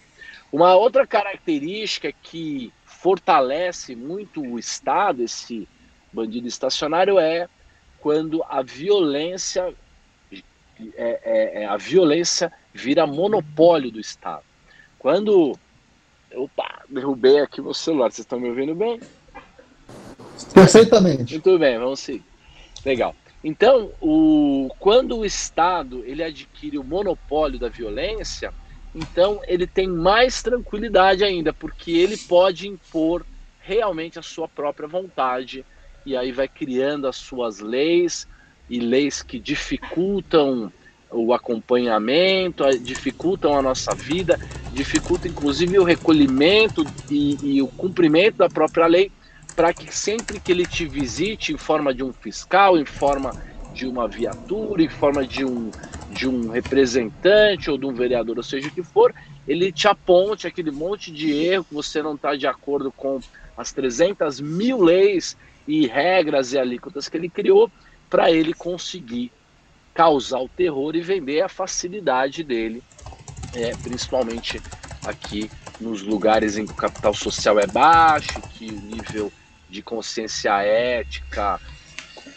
Uma 0.53 0.75
outra 0.75 1.07
característica 1.07 2.13
que 2.13 2.73
fortalece 2.85 3.97
muito 3.97 4.41
o 4.41 4.59
Estado, 4.59 5.23
esse 5.23 5.69
bandido 6.13 6.47
estacionário, 6.47 7.19
é 7.19 7.49
quando 8.01 8.43
a 8.49 8.63
violência 8.63 9.75
é, 10.33 11.21
é, 11.25 11.63
é, 11.63 11.67
a 11.67 11.77
violência 11.77 12.53
vira 12.73 13.07
monopólio 13.07 13.91
do 13.91 13.99
Estado. 13.99 14.45
Quando 14.99 15.59
opa, 16.35 16.83
derrubei 16.89 17.41
aqui 17.41 17.61
meu 17.61 17.75
celular, 17.75 18.11
vocês 18.11 18.21
estão 18.21 18.39
me 18.39 18.49
ouvindo 18.49 18.75
bem? 18.75 19.01
Perfeitamente. 20.53 21.35
Muito 21.35 21.59
bem, 21.59 21.79
vamos 21.79 22.01
seguir. 22.01 22.25
Legal. 22.85 23.15
Então, 23.49 23.95
o, 24.01 24.69
quando 24.77 25.19
o 25.19 25.25
Estado 25.25 26.05
ele 26.05 26.21
adquire 26.21 26.81
o 26.81 26.83
monopólio 26.83 27.61
da 27.61 27.69
violência, 27.69 28.53
então 28.93 29.41
ele 29.47 29.69
tem 29.69 29.87
mais 29.87 30.43
tranquilidade 30.43 31.23
ainda, 31.23 31.55
porque 31.55 31.93
ele 31.93 32.17
pode 32.17 32.67
impor 32.67 33.25
realmente 33.57 34.19
a 34.19 34.23
sua 34.23 34.49
própria 34.49 34.89
vontade 34.89 35.65
e 36.05 36.17
aí 36.17 36.33
vai 36.33 36.49
criando 36.49 37.07
as 37.07 37.19
suas 37.19 37.61
leis 37.61 38.27
e 38.69 38.81
leis 38.81 39.23
que 39.23 39.39
dificultam 39.39 40.73
o 41.09 41.33
acompanhamento, 41.33 42.65
dificultam 42.81 43.57
a 43.57 43.63
nossa 43.63 43.95
vida, 43.95 44.41
dificultam 44.69 45.31
inclusive 45.31 45.79
o 45.79 45.85
recolhimento 45.85 46.85
e, 47.09 47.39
e 47.59 47.63
o 47.63 47.69
cumprimento 47.69 48.39
da 48.39 48.49
própria 48.49 48.89
lei, 48.89 49.13
para 49.57 49.73
que 49.73 49.91
sempre 49.91 50.39
que 50.39 50.53
ele 50.53 50.67
te 50.67 50.87
visite 50.87 51.53
em 51.53 51.57
forma 51.57 51.95
de 51.95 52.05
um 52.05 52.13
fiscal, 52.13 52.79
em 52.79 52.85
forma 52.85 53.35
de 53.69 53.87
uma 53.89 54.07
viatura, 54.07 54.83
em 54.83 54.89
forma 54.89 55.27
de 55.27 55.47
um, 55.47 55.73
de 56.09 56.29
um 56.29 56.51
representante 56.51 57.71
ou 57.71 57.79
de 57.79 57.87
um 57.87 57.95
vereador, 57.95 58.37
ou 58.37 58.43
seja 58.43 58.69
o 58.69 58.73
que 58.73 58.85
for, 58.85 59.13
ele 59.47 59.73
te 59.73 59.89
aponte 59.89 60.47
aquele 60.47 60.71
monte 60.71 61.11
de 61.11 61.33
erro 61.33 61.65
que 61.65 61.75
você 61.75 62.03
não 62.03 62.15
está 62.15 62.37
de 62.37 62.47
acordo 62.47 62.93
com 62.93 63.25
as 63.57 63.73
300 63.73 64.41
mil 64.41 64.79
leis 64.83 65.35
e 65.67 65.87
regras 65.87 66.53
e 66.53 66.59
alíquotas 66.59 67.09
que 67.09 67.17
ele 67.17 67.31
criou 67.31 67.73
para 68.11 68.31
ele 68.31 68.53
conseguir 68.53 69.33
causar 69.95 70.41
o 70.41 70.49
terror 70.51 70.95
e 70.95 71.01
vender 71.01 71.41
a 71.41 71.49
facilidade 71.49 72.45
dele, 72.45 72.85
é, 73.53 73.75
principalmente 73.75 74.63
aqui 75.03 75.51
nos 75.81 76.03
lugares 76.03 76.59
em 76.59 76.67
que 76.67 76.73
o 76.73 76.77
capital 76.77 77.15
social 77.15 77.59
é 77.59 77.67
baixo, 77.67 78.45
que 78.47 78.75
o 78.75 78.81
nível 78.83 79.33
de 79.69 79.83
consciência 79.83 80.63
ética 80.63 81.61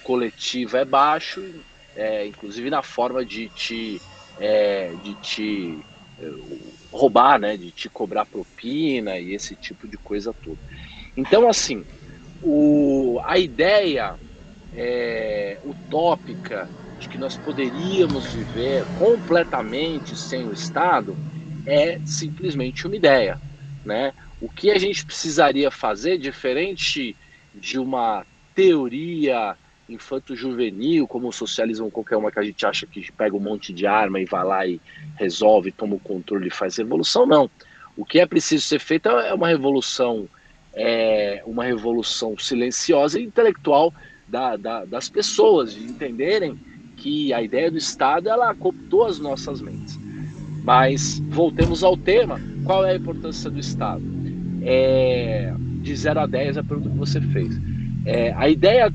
coletiva 0.04 0.80
é 0.80 0.86
baixo, 0.86 1.64
é, 1.96 2.26
inclusive 2.26 2.70
na 2.70 2.82
forma 2.82 3.26
de 3.26 3.50
te, 3.50 4.02
é, 4.38 4.96
de 4.96 5.16
te 5.16 5.86
é, 6.18 6.28
roubar, 6.92 7.40
né, 7.40 7.58
de 7.58 7.72
te 7.72 7.90
cobrar 7.90 8.26
propina 8.26 9.20
e 9.20 9.34
esse 9.34 9.56
tipo 9.56 9.88
de 9.88 9.98
coisa 9.98 10.34
toda. 10.42 10.60
Então, 11.16 11.48
assim, 11.48 11.86
o, 12.42 13.20
a 13.24 13.38
ideia 13.38 14.18
é, 14.72 15.60
utópica 15.64 16.72
de 16.98 17.08
que 17.08 17.18
nós 17.18 17.38
poderíamos 17.38 18.34
viver 18.34 18.86
completamente 18.94 20.16
sem 20.16 20.48
o 20.48 20.54
Estado 20.54 21.18
é 21.66 22.00
simplesmente 22.04 22.86
uma 22.86 22.96
ideia, 22.96 23.40
né? 23.84 24.14
O 24.42 24.48
que 24.48 24.72
a 24.72 24.78
gente 24.78 25.06
precisaria 25.06 25.70
fazer, 25.70 26.18
diferente 26.18 27.16
de 27.54 27.78
uma 27.78 28.26
teoria 28.56 29.56
infanto-juvenil, 29.90 31.08
como 31.08 31.28
o 31.28 31.34
socialismo 31.34 31.90
qualquer 31.90 32.16
uma 32.16 32.32
que 32.32 32.40
a 32.40 32.44
gente 32.44 32.66
acha 32.66 32.86
que 32.86 33.12
pega 33.12 33.36
um 33.36 33.40
monte 33.40 33.74
de 33.74 33.88
arma 33.88 34.20
e 34.20 34.26
vai 34.26 34.44
lá 34.46 34.68
e 34.68 34.80
resolve, 35.18 35.72
toma 35.72 35.96
o 35.96 36.00
controle 36.00 36.48
e 36.48 36.52
faz 36.52 36.78
revolução, 36.78 37.26
não. 37.26 37.50
O 37.98 38.06
que 38.06 38.20
é 38.20 38.26
preciso 38.26 38.66
ser 38.66 38.80
feito 38.80 39.10
é 39.10 39.34
uma 39.34 39.48
revolução, 39.48 40.28
é, 40.74 41.42
uma 41.46 41.66
revolução 41.66 42.38
silenciosa 42.38 43.20
e 43.20 43.24
intelectual 43.24 43.94
da, 44.28 44.56
da, 44.56 44.86
das 44.86 45.10
pessoas, 45.10 45.74
de 45.74 45.84
entenderem 45.84 46.58
que 46.96 47.34
a 47.34 47.42
ideia 47.42 47.72
do 47.72 47.78
Estado 47.78 48.30
ela 48.30 48.54
cooptou 48.54 49.06
as 49.06 49.20
nossas 49.20 49.60
mentes. 49.60 50.00
Mas 50.64 51.20
voltemos 51.30 51.84
ao 51.84 51.98
tema: 51.98 52.40
qual 52.64 52.86
é 52.86 52.92
a 52.92 52.96
importância 52.96 53.50
do 53.50 53.60
Estado? 53.60 54.04
É, 54.62 55.54
de 55.82 55.96
0 55.96 56.20
a 56.20 56.26
10, 56.26 56.58
a 56.58 56.64
pergunta 56.64 56.90
que 56.90 56.98
você 56.98 57.22
fez. 57.22 57.56
É, 58.06 58.34
a 58.34 58.50
ideia 58.50 58.94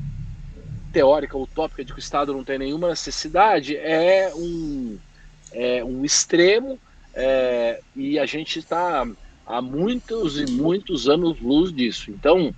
teórica, 0.91 1.37
utópica 1.37 1.83
de 1.83 1.91
que 1.91 1.99
o 1.99 2.01
Estado 2.01 2.33
não 2.33 2.43
tem 2.43 2.57
nenhuma 2.57 2.89
necessidade 2.89 3.75
é 3.75 4.31
um, 4.33 4.97
é 5.51 5.83
um 5.83 6.05
extremo 6.05 6.79
é, 7.13 7.81
e 7.95 8.17
a 8.17 8.25
gente 8.25 8.59
está 8.59 9.05
há 9.45 9.61
muitos 9.61 10.39
e 10.39 10.45
muitos 10.49 11.09
anos 11.09 11.39
luz 11.39 11.73
disso. 11.73 12.11
Então, 12.11 12.53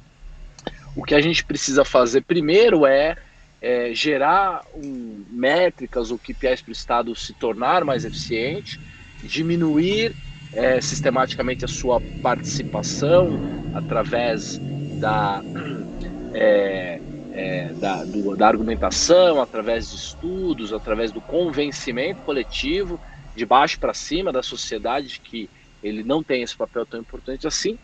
o 0.96 1.04
que 1.04 1.15
a 1.15 1.22
gente 1.22 1.43
precisa 1.43 1.84
fazer 1.84 2.22
primeiro 2.22 2.86
é 2.86 3.15
é, 3.62 3.93
gerar 3.93 4.63
um, 4.76 5.26
métricas 5.30 6.12
ou 6.12 6.17
KPIs 6.17 6.62
para 6.62 6.70
o 6.70 6.72
Estado 6.72 7.15
se 7.15 7.34
tornar 7.34 7.84
mais 7.84 8.06
eficiente, 8.06 8.80
diminuir 9.24 10.15
é, 10.52 10.82
sistematicamente 10.82 11.66
a 11.66 11.68
sua 11.68 12.02
participação 12.22 13.40
através 13.72 14.62
da, 14.94 15.46
é, 16.34 17.02
é, 17.32 17.74
da, 17.76 18.06
do, 18.06 18.36
da 18.36 18.48
argumentação, 18.48 19.42
através 19.42 19.90
de 19.90 19.96
estudos, 19.96 20.74
através 20.74 21.12
do 21.12 21.22
convencimento 21.22 22.22
coletivo, 22.24 23.00
de 23.36 23.46
baixo 23.46 23.80
para 23.80 23.94
cima 23.94 24.32
da 24.32 24.42
sociedade, 24.42 25.22
que 25.22 25.50
ele 25.82 26.04
não 26.04 26.24
tem 26.24 26.42
esse 26.42 26.58
papel 26.58 26.86
tão 26.86 27.00
importante 27.00 27.48
assim. 27.48 27.80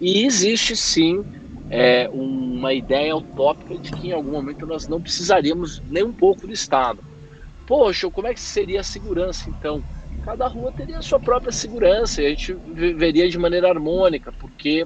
E 0.00 0.24
existe 0.24 0.76
sim 0.76 1.24
é, 1.68 2.08
uma 2.10 2.72
ideia 2.74 3.16
utópica 3.16 3.78
de 3.78 3.92
que 3.92 4.08
em 4.08 4.12
algum 4.12 4.32
momento 4.32 4.66
nós 4.66 4.88
não 4.88 5.00
precisaríamos 5.02 5.80
nem 5.86 6.04
um 6.04 6.14
pouco 6.14 6.46
do 6.46 6.52
Estado. 6.52 7.04
Poxa, 7.66 8.10
como 8.10 8.28
é 8.28 8.34
que 8.34 8.40
seria 8.40 8.80
a 8.80 8.84
segurança 8.84 9.50
então? 9.50 9.84
Cada 10.26 10.48
rua 10.48 10.72
teria 10.72 10.98
a 10.98 11.02
sua 11.02 11.20
própria 11.20 11.52
segurança 11.52 12.20
e 12.20 12.26
a 12.26 12.30
gente 12.30 12.52
viveria 12.52 13.28
de 13.28 13.38
maneira 13.38 13.68
harmônica, 13.68 14.32
porque 14.32 14.84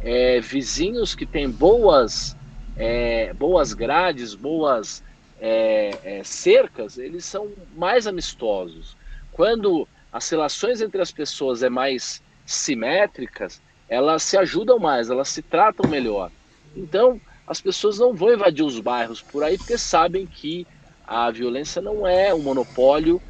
é, 0.00 0.40
vizinhos 0.40 1.14
que 1.14 1.26
têm 1.26 1.50
boas, 1.50 2.34
é, 2.74 3.34
boas 3.34 3.74
grades, 3.74 4.34
boas 4.34 5.04
é, 5.38 5.90
é, 6.02 6.24
cercas, 6.24 6.96
eles 6.96 7.26
são 7.26 7.52
mais 7.76 8.06
amistosos. 8.06 8.96
Quando 9.30 9.86
as 10.10 10.26
relações 10.30 10.80
entre 10.80 11.02
as 11.02 11.12
pessoas 11.12 11.62
é 11.62 11.68
mais 11.68 12.22
simétricas, 12.46 13.60
elas 13.86 14.22
se 14.22 14.38
ajudam 14.38 14.78
mais, 14.78 15.10
elas 15.10 15.28
se 15.28 15.42
tratam 15.42 15.90
melhor. 15.90 16.32
Então, 16.74 17.20
as 17.46 17.60
pessoas 17.60 17.98
não 17.98 18.14
vão 18.14 18.32
invadir 18.32 18.64
os 18.64 18.80
bairros 18.80 19.20
por 19.20 19.44
aí 19.44 19.58
porque 19.58 19.76
sabem 19.76 20.26
que 20.26 20.66
a 21.04 21.30
violência 21.30 21.82
não 21.82 22.06
é 22.06 22.32
um 22.34 22.42
monopólio 22.42 23.20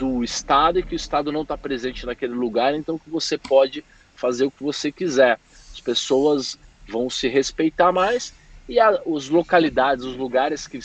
do 0.00 0.24
Estado 0.24 0.78
e 0.78 0.82
que 0.82 0.94
o 0.94 0.96
Estado 0.96 1.30
não 1.30 1.42
está 1.42 1.58
presente 1.58 2.06
naquele 2.06 2.32
lugar, 2.32 2.74
então 2.74 2.98
que 2.98 3.10
você 3.10 3.36
pode 3.36 3.84
fazer 4.16 4.46
o 4.46 4.50
que 4.50 4.62
você 4.62 4.90
quiser. 4.90 5.38
As 5.70 5.78
pessoas 5.78 6.58
vão 6.88 7.10
se 7.10 7.28
respeitar 7.28 7.92
mais 7.92 8.32
e 8.66 8.80
a, 8.80 8.98
os 9.04 9.28
localidades, 9.28 10.06
os 10.06 10.16
lugares 10.16 10.66
que 10.66 10.78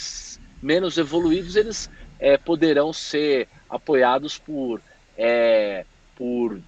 menos 0.62 0.98
evoluídos, 0.98 1.56
eles 1.56 1.88
é, 2.20 2.36
poderão 2.36 2.92
ser 2.92 3.48
apoiados 3.70 4.36
por, 4.36 4.82
é, 5.16 5.86
por 6.14 6.60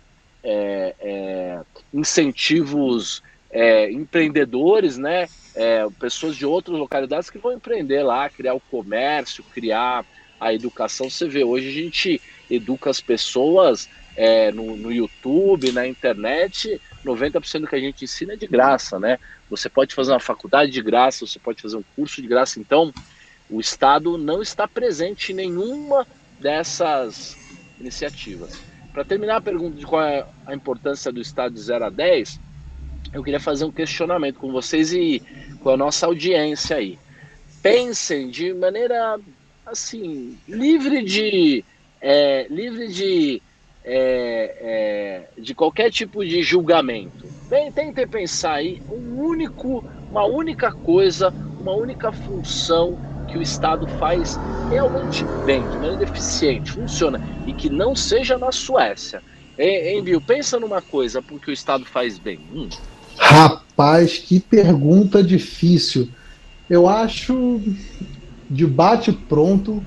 é, 0.42 0.94
é, 0.98 1.60
incentivos 1.92 3.22
é, 3.50 3.92
empreendedores, 3.92 4.96
né? 4.96 5.28
É, 5.54 5.86
pessoas 6.00 6.34
de 6.34 6.46
outras 6.46 6.78
localidades 6.78 7.28
que 7.28 7.38
vão 7.38 7.52
empreender 7.52 8.02
lá, 8.02 8.28
criar 8.30 8.54
o 8.54 8.60
comércio, 8.60 9.44
criar 9.52 10.06
a 10.40 10.54
educação. 10.54 11.10
Você 11.10 11.26
vê, 11.26 11.44
hoje 11.44 11.68
a 11.68 11.72
gente 11.72 12.22
educa 12.50 12.90
as 12.90 13.00
pessoas 13.00 13.88
é, 14.16 14.50
no, 14.50 14.76
no, 14.76 14.90
YouTube, 14.92 15.70
na 15.72 15.86
internet, 15.86 16.80
90% 17.04 17.60
do 17.60 17.66
que 17.66 17.76
a 17.76 17.80
gente 17.80 18.04
ensina 18.04 18.32
é 18.32 18.36
de 18.36 18.46
graça, 18.46 18.98
né? 18.98 19.18
Você 19.48 19.68
pode 19.68 19.94
fazer 19.94 20.12
uma 20.12 20.20
faculdade 20.20 20.72
de 20.72 20.82
graça, 20.82 21.26
você 21.26 21.38
pode 21.38 21.62
fazer 21.62 21.76
um 21.76 21.84
curso 21.94 22.20
de 22.20 22.26
graça. 22.26 22.58
Então, 22.58 22.92
o 23.48 23.60
Estado 23.60 24.18
não 24.18 24.42
está 24.42 24.66
presente 24.66 25.32
em 25.32 25.36
nenhuma 25.36 26.06
dessas 26.40 27.36
iniciativas. 27.80 28.60
Para 28.92 29.04
terminar 29.04 29.36
a 29.36 29.40
pergunta 29.40 29.76
de 29.76 29.86
qual 29.86 30.02
é 30.02 30.26
a 30.46 30.54
importância 30.54 31.12
do 31.12 31.20
Estado 31.20 31.54
de 31.54 31.60
0 31.60 31.84
a 31.84 31.90
10, 31.90 32.40
eu 33.12 33.22
queria 33.22 33.40
fazer 33.40 33.64
um 33.64 33.72
questionamento 33.72 34.38
com 34.38 34.50
vocês 34.50 34.92
e 34.92 35.22
com 35.60 35.70
a 35.70 35.76
nossa 35.76 36.06
audiência 36.06 36.76
aí. 36.76 36.98
Pensem 37.62 38.28
de 38.28 38.52
maneira 38.52 39.18
assim 39.64 40.38
livre 40.48 41.04
de 41.04 41.64
é, 42.00 42.46
livre 42.48 42.88
de 42.88 43.42
é, 43.84 45.28
é, 45.36 45.40
de 45.40 45.54
qualquer 45.54 45.90
tipo 45.90 46.24
de 46.24 46.42
julgamento. 46.42 47.26
Bem, 47.48 47.72
tentem 47.72 48.06
pensar 48.06 48.54
aí 48.54 48.82
um 48.90 49.18
único, 49.18 49.82
uma 50.10 50.24
única 50.24 50.70
coisa, 50.70 51.32
uma 51.58 51.72
única 51.72 52.12
função 52.12 52.98
que 53.28 53.38
o 53.38 53.42
Estado 53.42 53.86
faz 53.98 54.38
realmente 54.70 55.24
bem, 55.46 55.62
de 55.62 55.76
maneira 55.78 56.04
eficiente, 56.04 56.72
funciona, 56.72 57.20
e 57.46 57.52
que 57.52 57.70
não 57.70 57.96
seja 57.96 58.36
na 58.36 58.52
Suécia. 58.52 59.22
Hein, 59.58 60.02
Bill, 60.02 60.20
pensa 60.20 60.60
numa 60.60 60.80
coisa 60.80 61.20
porque 61.20 61.50
o 61.50 61.54
Estado 61.54 61.84
faz 61.84 62.18
bem. 62.18 62.38
Hum. 62.54 62.68
Rapaz, 63.16 64.18
que 64.18 64.38
pergunta 64.38 65.22
difícil. 65.22 66.08
Eu 66.70 66.86
acho, 66.88 67.60
de 68.48 68.66
bate 68.66 69.12
pronto, 69.12 69.84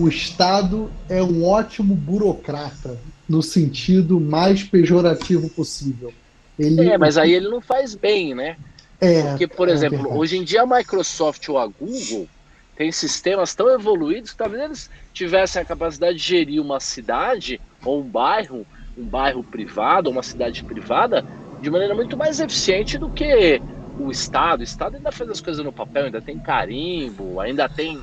o 0.00 0.08
Estado 0.08 0.90
é 1.08 1.22
um 1.22 1.44
ótimo 1.44 1.94
burocrata, 1.94 2.98
no 3.28 3.42
sentido 3.42 4.18
mais 4.18 4.62
pejorativo 4.64 5.48
possível. 5.50 6.12
Ele... 6.58 6.88
É, 6.88 6.98
mas 6.98 7.18
aí 7.18 7.32
ele 7.32 7.48
não 7.48 7.60
faz 7.60 7.94
bem, 7.94 8.34
né? 8.34 8.56
É, 9.00 9.22
Porque, 9.22 9.46
por 9.46 9.68
é 9.68 9.72
exemplo, 9.72 9.98
verdade. 9.98 10.18
hoje 10.18 10.38
em 10.38 10.44
dia 10.44 10.62
a 10.62 10.66
Microsoft 10.66 11.48
ou 11.48 11.58
a 11.58 11.66
Google 11.66 12.28
tem 12.76 12.90
sistemas 12.90 13.54
tão 13.54 13.68
evoluídos 13.70 14.32
que 14.32 14.38
talvez 14.38 14.62
eles 14.62 14.90
tivessem 15.12 15.60
a 15.60 15.64
capacidade 15.64 16.16
de 16.16 16.24
gerir 16.24 16.62
uma 16.62 16.80
cidade 16.80 17.60
ou 17.84 18.00
um 18.00 18.04
bairro, 18.04 18.66
um 18.96 19.04
bairro 19.04 19.42
privado, 19.44 20.10
uma 20.10 20.22
cidade 20.22 20.64
privada, 20.64 21.24
de 21.60 21.70
maneira 21.70 21.94
muito 21.94 22.16
mais 22.16 22.40
eficiente 22.40 22.96
do 22.98 23.10
que 23.10 23.60
o 23.98 24.10
Estado. 24.10 24.60
O 24.60 24.64
Estado 24.64 24.96
ainda 24.96 25.12
faz 25.12 25.30
as 25.30 25.40
coisas 25.40 25.64
no 25.64 25.72
papel, 25.72 26.06
ainda 26.06 26.20
tem 26.20 26.38
carimbo, 26.38 27.38
ainda 27.38 27.68
tem 27.68 28.00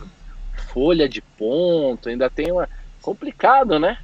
folha 0.58 1.08
de 1.08 1.22
ponto, 1.22 2.10
ainda 2.10 2.30
tem 2.30 2.52
uma. 2.52 2.68
Complicado, 3.02 3.80
né? 3.80 3.98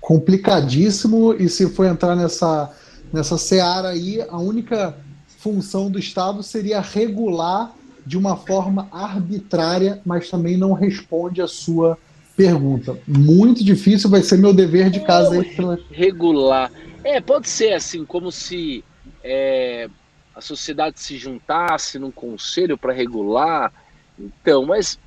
Complicadíssimo, 0.00 1.34
e 1.34 1.48
se 1.48 1.68
for 1.70 1.86
entrar 1.86 2.14
nessa, 2.14 2.72
nessa 3.12 3.36
seara 3.36 3.88
aí, 3.88 4.20
a 4.20 4.38
única 4.38 4.96
função 5.38 5.90
do 5.90 5.98
Estado 5.98 6.42
seria 6.42 6.80
regular 6.80 7.74
de 8.06 8.16
uma 8.16 8.36
forma 8.36 8.88
arbitrária, 8.92 10.00
mas 10.04 10.30
também 10.30 10.56
não 10.56 10.72
responde 10.72 11.40
à 11.40 11.48
sua 11.48 11.98
pergunta. 12.36 12.98
Muito 13.06 13.64
difícil, 13.64 14.10
vai 14.10 14.22
ser 14.22 14.36
meu 14.36 14.52
dever 14.52 14.90
de 14.90 15.00
casa. 15.00 15.40
Aí 15.40 15.56
pela... 15.56 15.78
Regular. 15.90 16.70
É, 17.02 17.20
pode 17.20 17.48
ser 17.48 17.72
assim, 17.72 18.04
como 18.04 18.30
se 18.30 18.84
é, 19.22 19.88
a 20.34 20.40
sociedade 20.40 21.00
se 21.00 21.16
juntasse 21.16 21.98
num 21.98 22.10
conselho 22.10 22.76
para 22.76 22.92
regular. 22.92 23.72
Então, 24.18 24.66
mas 24.66 24.98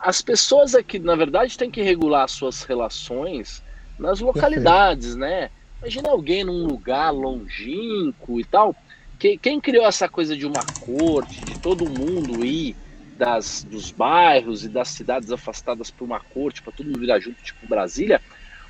as 0.00 0.20
pessoas 0.20 0.74
aqui, 0.74 0.98
na 0.98 1.14
verdade, 1.14 1.56
têm 1.56 1.70
que 1.70 1.82
regular 1.82 2.28
suas 2.28 2.62
relações 2.62 3.62
nas 3.98 4.20
localidades, 4.20 5.14
né? 5.16 5.50
Imagina 5.80 6.10
alguém 6.10 6.44
num 6.44 6.64
lugar 6.66 7.10
longínquo 7.12 8.40
e 8.40 8.44
tal. 8.44 8.76
Quem, 9.18 9.38
quem 9.38 9.60
criou 9.60 9.84
essa 9.86 10.08
coisa 10.08 10.36
de 10.36 10.46
uma 10.46 10.66
corte, 10.78 11.44
de 11.44 11.56
todo 11.56 11.88
mundo 11.88 12.44
ir 12.44 12.76
das, 13.14 13.64
dos 13.64 13.90
bairros 13.90 14.64
e 14.64 14.68
das 14.68 14.88
cidades 14.88 15.30
afastadas 15.30 15.90
por 15.90 16.04
uma 16.04 16.20
corte, 16.20 16.62
para 16.62 16.72
todo 16.72 16.86
mundo 16.86 17.00
virar 17.00 17.20
junto, 17.20 17.42
tipo 17.42 17.66
Brasília, 17.66 18.22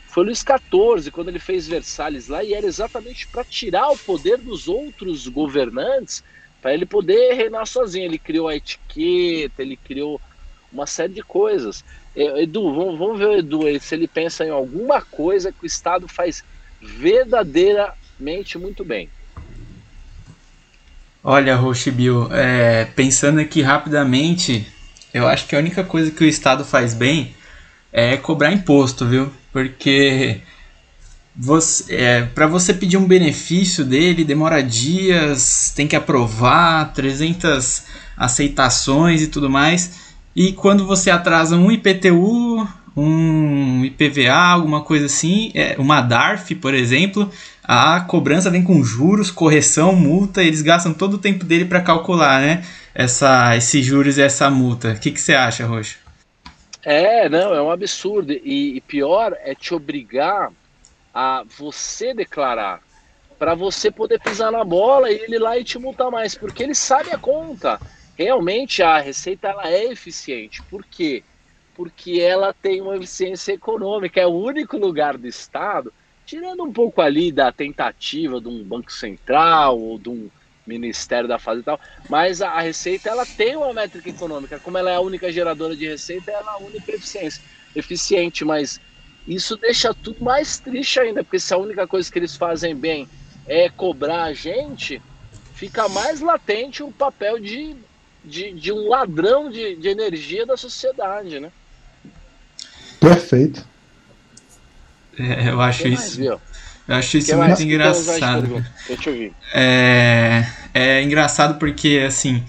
foi 0.04 0.24
Luís 0.24 0.42
XIV, 0.42 1.10
quando 1.10 1.28
ele 1.28 1.38
fez 1.38 1.68
Versalhes 1.68 2.26
lá, 2.28 2.42
e 2.42 2.52
era 2.52 2.66
exatamente 2.66 3.28
para 3.28 3.44
tirar 3.44 3.90
o 3.90 3.98
poder 3.98 4.38
dos 4.38 4.66
outros 4.68 5.28
governantes, 5.28 6.22
para 6.60 6.74
ele 6.74 6.84
poder 6.84 7.34
reinar 7.34 7.66
sozinho. 7.66 8.06
Ele 8.06 8.18
criou 8.18 8.48
a 8.48 8.56
etiqueta, 8.56 9.62
ele 9.62 9.76
criou 9.76 10.20
uma 10.72 10.86
série 10.86 11.12
de 11.12 11.22
coisas. 11.22 11.84
Edu, 12.14 12.74
vamos, 12.74 12.98
vamos 12.98 13.18
ver 13.18 13.26
o 13.26 13.38
Edu 13.38 13.80
se 13.80 13.94
ele 13.94 14.08
pensa 14.08 14.44
em 14.44 14.50
alguma 14.50 15.00
coisa 15.00 15.52
que 15.52 15.64
o 15.64 15.66
Estado 15.66 16.08
faz 16.08 16.44
verdadeiramente 16.80 18.58
muito 18.58 18.84
bem. 18.84 19.08
Olha, 21.22 21.54
Rochibio, 21.54 22.28
é, 22.32 22.86
pensando 22.96 23.40
aqui 23.40 23.60
rapidamente, 23.60 24.66
eu 25.12 25.26
acho 25.26 25.46
que 25.46 25.54
a 25.54 25.58
única 25.58 25.84
coisa 25.84 26.10
que 26.10 26.24
o 26.24 26.26
Estado 26.26 26.64
faz 26.64 26.94
bem 26.94 27.34
é 27.92 28.16
cobrar 28.16 28.52
imposto, 28.52 29.06
viu? 29.06 29.30
Porque 29.52 30.40
é, 31.88 32.22
para 32.22 32.46
você 32.46 32.74
pedir 32.74 32.96
um 32.96 33.06
benefício 33.06 33.84
dele 33.84 34.24
demora 34.24 34.62
dias, 34.62 35.72
tem 35.74 35.86
que 35.86 35.96
aprovar 35.96 36.92
300 36.92 37.84
aceitações 38.16 39.22
e 39.22 39.26
tudo 39.26 39.48
mais. 39.48 40.09
E 40.34 40.52
quando 40.52 40.86
você 40.86 41.10
atrasa 41.10 41.56
um 41.56 41.70
IPTU, 41.70 42.66
um 42.96 43.84
IPVA, 43.84 44.32
alguma 44.32 44.82
coisa 44.82 45.06
assim, 45.06 45.50
é, 45.54 45.74
uma 45.78 46.00
DARF, 46.00 46.54
por 46.54 46.74
exemplo, 46.74 47.30
a 47.62 48.00
cobrança 48.00 48.50
vem 48.50 48.62
com 48.62 48.82
juros, 48.82 49.30
correção, 49.30 49.94
multa, 49.94 50.42
eles 50.42 50.62
gastam 50.62 50.92
todo 50.92 51.14
o 51.14 51.18
tempo 51.18 51.44
dele 51.44 51.64
para 51.64 51.80
calcular, 51.80 52.40
né? 52.40 52.64
Essa, 52.94 53.56
esses 53.56 53.84
juros 53.84 54.18
e 54.18 54.22
essa 54.22 54.50
multa. 54.50 54.92
O 54.92 55.00
que, 55.00 55.10
que 55.10 55.20
você 55.20 55.34
acha, 55.34 55.66
Rocha? 55.66 55.96
É, 56.82 57.28
não, 57.28 57.54
é 57.54 57.62
um 57.62 57.70
absurdo. 57.70 58.32
E, 58.32 58.76
e 58.76 58.80
pior 58.80 59.36
é 59.44 59.54
te 59.54 59.74
obrigar 59.74 60.50
a 61.14 61.44
você 61.58 62.14
declarar 62.14 62.80
para 63.38 63.54
você 63.54 63.90
poder 63.90 64.20
pisar 64.20 64.52
na 64.52 64.64
bola 64.64 65.10
e 65.10 65.14
ele 65.14 65.38
lá 65.38 65.56
e 65.58 65.64
te 65.64 65.78
multar 65.78 66.10
mais, 66.10 66.34
porque 66.34 66.62
ele 66.62 66.74
sabe 66.74 67.10
a 67.10 67.18
conta. 67.18 67.80
Realmente 68.20 68.82
a 68.82 69.00
receita 69.00 69.48
ela 69.48 69.66
é 69.66 69.86
eficiente. 69.86 70.62
Por 70.64 70.84
quê? 70.84 71.24
Porque 71.74 72.20
ela 72.20 72.52
tem 72.52 72.82
uma 72.82 72.94
eficiência 72.94 73.54
econômica. 73.54 74.20
É 74.20 74.26
o 74.26 74.34
único 74.34 74.76
lugar 74.76 75.16
do 75.16 75.26
Estado, 75.26 75.90
tirando 76.26 76.62
um 76.62 76.70
pouco 76.70 77.00
ali 77.00 77.32
da 77.32 77.50
tentativa 77.50 78.38
de 78.38 78.46
um 78.46 78.62
Banco 78.62 78.92
Central 78.92 79.80
ou 79.80 79.98
de 79.98 80.10
um 80.10 80.28
Ministério 80.66 81.26
da 81.26 81.38
Fazenda 81.38 81.62
e 81.62 81.64
tal, 81.64 81.80
mas 82.10 82.42
a, 82.42 82.60
receita 82.60 83.08
ela 83.08 83.24
tem 83.24 83.56
uma 83.56 83.72
métrica 83.72 84.10
econômica. 84.10 84.60
Como 84.60 84.76
ela 84.76 84.90
é 84.90 84.96
a 84.96 85.00
única 85.00 85.32
geradora 85.32 85.74
de 85.74 85.88
receita, 85.88 86.30
ela 86.30 86.52
é 86.52 86.54
a 86.56 86.58
única 86.58 86.92
eficiência, 86.92 87.42
eficiente, 87.74 88.44
mas 88.44 88.78
isso 89.26 89.56
deixa 89.56 89.94
tudo 89.94 90.22
mais 90.22 90.58
triste 90.58 91.00
ainda, 91.00 91.24
porque 91.24 91.40
se 91.40 91.54
a 91.54 91.56
única 91.56 91.86
coisa 91.86 92.12
que 92.12 92.18
eles 92.18 92.36
fazem 92.36 92.76
bem 92.76 93.08
é 93.46 93.70
cobrar 93.70 94.24
a 94.24 94.34
gente, 94.34 95.00
fica 95.54 95.88
mais 95.88 96.20
latente 96.20 96.82
o 96.82 96.92
papel 96.92 97.40
de, 97.40 97.74
de, 98.24 98.52
de 98.52 98.72
um 98.72 98.88
ladrão 98.88 99.50
de, 99.50 99.76
de 99.76 99.88
energia 99.88 100.46
da 100.46 100.56
sociedade, 100.56 101.40
né? 101.40 101.50
Perfeito. 102.98 103.66
É, 105.18 105.50
eu 105.50 105.60
acho 105.60 105.88
isso. 105.88 106.20
Mais, 106.20 106.40
eu 106.88 106.94
acho 106.96 107.18
isso 107.18 107.36
muito 107.36 107.62
engraçado. 107.62 108.64
Deixa 108.86 109.10
eu 109.10 109.14
ver. 109.14 109.32
É, 109.54 110.46
é 110.74 111.02
engraçado 111.02 111.58
porque, 111.58 112.04
assim, 112.06 112.42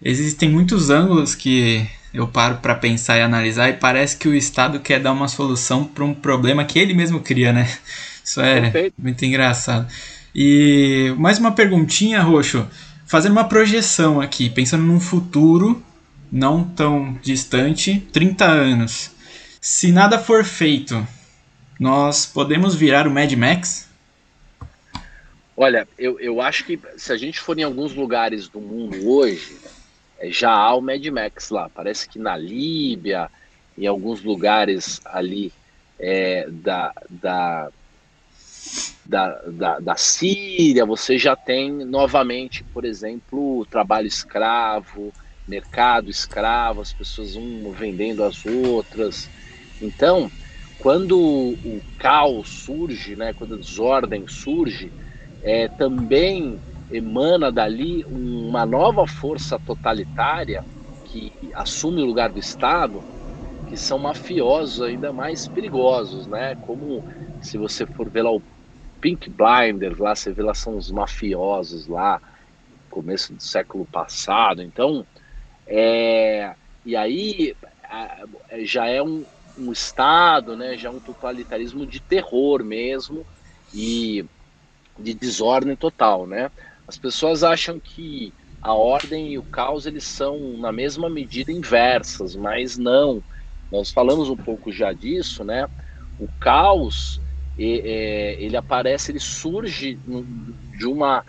existem 0.00 0.48
muitos 0.48 0.90
ângulos 0.90 1.34
que 1.34 1.88
eu 2.12 2.28
paro 2.28 2.58
para 2.58 2.74
pensar 2.74 3.18
e 3.18 3.22
analisar 3.22 3.70
e 3.70 3.74
parece 3.74 4.16
que 4.16 4.28
o 4.28 4.34
Estado 4.34 4.80
quer 4.80 5.00
dar 5.00 5.12
uma 5.12 5.28
solução 5.28 5.84
para 5.84 6.04
um 6.04 6.12
problema 6.12 6.64
que 6.64 6.78
ele 6.78 6.92
mesmo 6.92 7.20
cria, 7.20 7.52
né? 7.52 7.66
Isso 8.22 8.40
é 8.40 8.60
Perfeito. 8.60 8.94
muito 8.98 9.24
engraçado. 9.24 9.86
E 10.34 11.14
mais 11.18 11.38
uma 11.38 11.52
perguntinha, 11.52 12.20
Roxo. 12.22 12.66
Fazendo 13.12 13.32
uma 13.32 13.46
projeção 13.46 14.22
aqui, 14.22 14.48
pensando 14.48 14.84
num 14.84 14.98
futuro 14.98 15.84
não 16.32 16.64
tão 16.64 17.12
distante, 17.22 18.00
30 18.10 18.46
anos. 18.46 19.10
Se 19.60 19.92
nada 19.92 20.18
for 20.18 20.42
feito, 20.46 21.06
nós 21.78 22.24
podemos 22.24 22.74
virar 22.74 23.06
o 23.06 23.10
Mad 23.10 23.30
Max? 23.34 23.86
Olha, 25.54 25.86
eu, 25.98 26.18
eu 26.20 26.40
acho 26.40 26.64
que 26.64 26.80
se 26.96 27.12
a 27.12 27.18
gente 27.18 27.38
for 27.38 27.58
em 27.58 27.62
alguns 27.62 27.94
lugares 27.94 28.48
do 28.48 28.62
mundo 28.62 29.06
hoje, 29.06 29.58
é, 30.18 30.30
já 30.30 30.50
há 30.50 30.74
o 30.74 30.80
Mad 30.80 31.04
Max 31.08 31.50
lá. 31.50 31.68
Parece 31.68 32.08
que 32.08 32.18
na 32.18 32.34
Líbia, 32.34 33.30
em 33.76 33.86
alguns 33.86 34.22
lugares 34.22 35.02
ali 35.04 35.52
é, 36.00 36.48
da, 36.48 36.94
da, 37.10 37.70
da, 39.04 39.28
da, 39.46 39.78
da 39.80 39.96
Síria, 39.96 40.86
você 40.86 41.18
já 41.18 41.36
tem 41.36 41.70
novamente, 41.84 42.64
por 42.72 42.84
exemplo, 42.84 43.66
trabalho 43.66 44.06
escravo, 44.06 45.12
mercado 45.46 46.08
escravo, 46.08 46.80
as 46.80 46.92
pessoas 46.92 47.36
um 47.36 47.70
vendendo 47.72 48.24
as 48.24 48.44
outras. 48.46 49.28
Então, 49.80 50.30
quando 50.78 51.18
o 51.18 51.80
caos 51.98 52.48
surge, 52.48 53.16
né, 53.16 53.32
quando 53.32 53.54
a 53.54 53.58
desordem 53.58 54.24
surge, 54.28 54.92
é, 55.42 55.68
também 55.68 56.60
emana 56.90 57.50
dali 57.50 58.04
uma 58.06 58.64
nova 58.66 59.06
força 59.06 59.58
totalitária 59.58 60.64
que 61.04 61.32
assume 61.54 62.02
o 62.02 62.06
lugar 62.06 62.30
do 62.30 62.38
Estado, 62.38 63.04
que 63.72 63.78
são 63.78 63.98
mafiosos 63.98 64.82
ainda 64.82 65.14
mais 65.14 65.48
perigosos, 65.48 66.26
né? 66.28 66.54
Como 66.56 67.02
se 67.40 67.56
você 67.56 67.86
for 67.86 68.10
ver 68.10 68.20
lá 68.22 68.30
o 68.30 68.44
Pink 69.00 69.30
Blinders, 69.30 69.98
lá 69.98 70.14
você 70.14 70.34
vê 70.34 70.42
lá 70.42 70.54
são 70.54 70.76
os 70.76 70.90
mafiosos 70.92 71.88
lá, 71.88 72.20
começo 72.90 73.34
do 73.34 73.42
século 73.42 73.86
passado. 73.86 74.62
Então, 74.62 75.08
é, 75.66 76.56
e 76.84 76.96
aí 76.96 77.56
já 78.64 78.86
é 78.88 79.02
um, 79.02 79.26
um 79.56 79.72
Estado, 79.72 80.56
né, 80.56 80.76
já 80.76 80.90
um 80.90 81.00
totalitarismo 81.00 81.86
de 81.86 82.00
terror 82.00 82.64
mesmo 82.64 83.26
e 83.72 84.24
de 84.98 85.14
desordem 85.14 85.76
total, 85.76 86.26
né? 86.26 86.50
As 86.86 86.98
pessoas 86.98 87.44
acham 87.44 87.80
que 87.80 88.34
a 88.60 88.74
ordem 88.74 89.32
e 89.32 89.38
o 89.38 89.44
caos 89.44 89.86
eles 89.86 90.04
são 90.04 90.58
na 90.58 90.72
mesma 90.72 91.10
medida 91.10 91.52
inversas, 91.52 92.36
mas 92.36 92.78
não. 92.78 93.24
Nós 93.72 93.90
falamos 93.90 94.28
um 94.28 94.36
pouco 94.36 94.70
já 94.70 94.92
disso, 94.92 95.42
né? 95.42 95.66
O 96.20 96.28
caos 96.38 97.22
é, 97.58 98.36
ele 98.38 98.54
aparece, 98.54 99.10
ele 99.10 99.18
surge 99.18 99.98
de 100.78 100.86
uma 100.86 101.24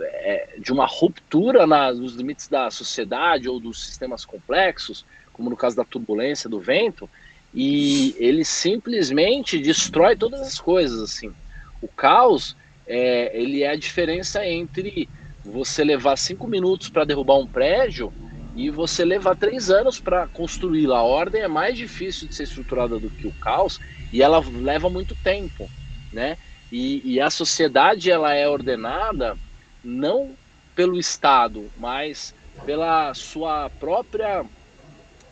é, 0.00 0.58
de 0.60 0.70
uma 0.70 0.84
ruptura 0.84 1.66
na, 1.66 1.92
nos 1.92 2.14
limites 2.14 2.46
da 2.46 2.70
sociedade 2.70 3.48
ou 3.48 3.58
dos 3.58 3.82
sistemas 3.82 4.24
complexos, 4.26 5.06
como 5.32 5.48
no 5.48 5.56
caso 5.56 5.76
da 5.76 5.84
turbulência 5.84 6.48
do 6.48 6.60
vento, 6.60 7.08
e 7.54 8.14
ele 8.18 8.44
simplesmente 8.44 9.58
destrói 9.58 10.14
todas 10.14 10.42
as 10.42 10.60
coisas 10.60 11.00
assim. 11.00 11.32
O 11.80 11.88
caos 11.88 12.54
é, 12.86 13.34
ele 13.34 13.62
é 13.62 13.70
a 13.70 13.76
diferença 13.76 14.46
entre 14.46 15.08
você 15.42 15.82
levar 15.82 16.16
cinco 16.16 16.46
minutos 16.46 16.90
para 16.90 17.06
derrubar 17.06 17.38
um 17.38 17.46
prédio 17.46 18.12
e 18.58 18.70
você 18.70 19.04
levar 19.04 19.36
três 19.36 19.70
anos 19.70 20.00
para 20.00 20.26
construí-la. 20.26 20.98
A 20.98 21.02
ordem 21.02 21.42
é 21.42 21.48
mais 21.48 21.76
difícil 21.76 22.26
de 22.26 22.34
ser 22.34 22.42
estruturada 22.42 22.98
do 22.98 23.08
que 23.08 23.26
o 23.26 23.32
caos 23.32 23.78
e 24.12 24.20
ela 24.20 24.42
leva 24.50 24.90
muito 24.90 25.14
tempo, 25.14 25.70
né? 26.12 26.36
E, 26.70 27.00
e 27.04 27.20
a 27.20 27.30
sociedade 27.30 28.10
ela 28.10 28.34
é 28.34 28.48
ordenada 28.48 29.38
não 29.82 30.34
pelo 30.74 30.98
Estado, 30.98 31.70
mas 31.76 32.34
pela 32.66 33.14
sua 33.14 33.70
própria, 33.70 34.44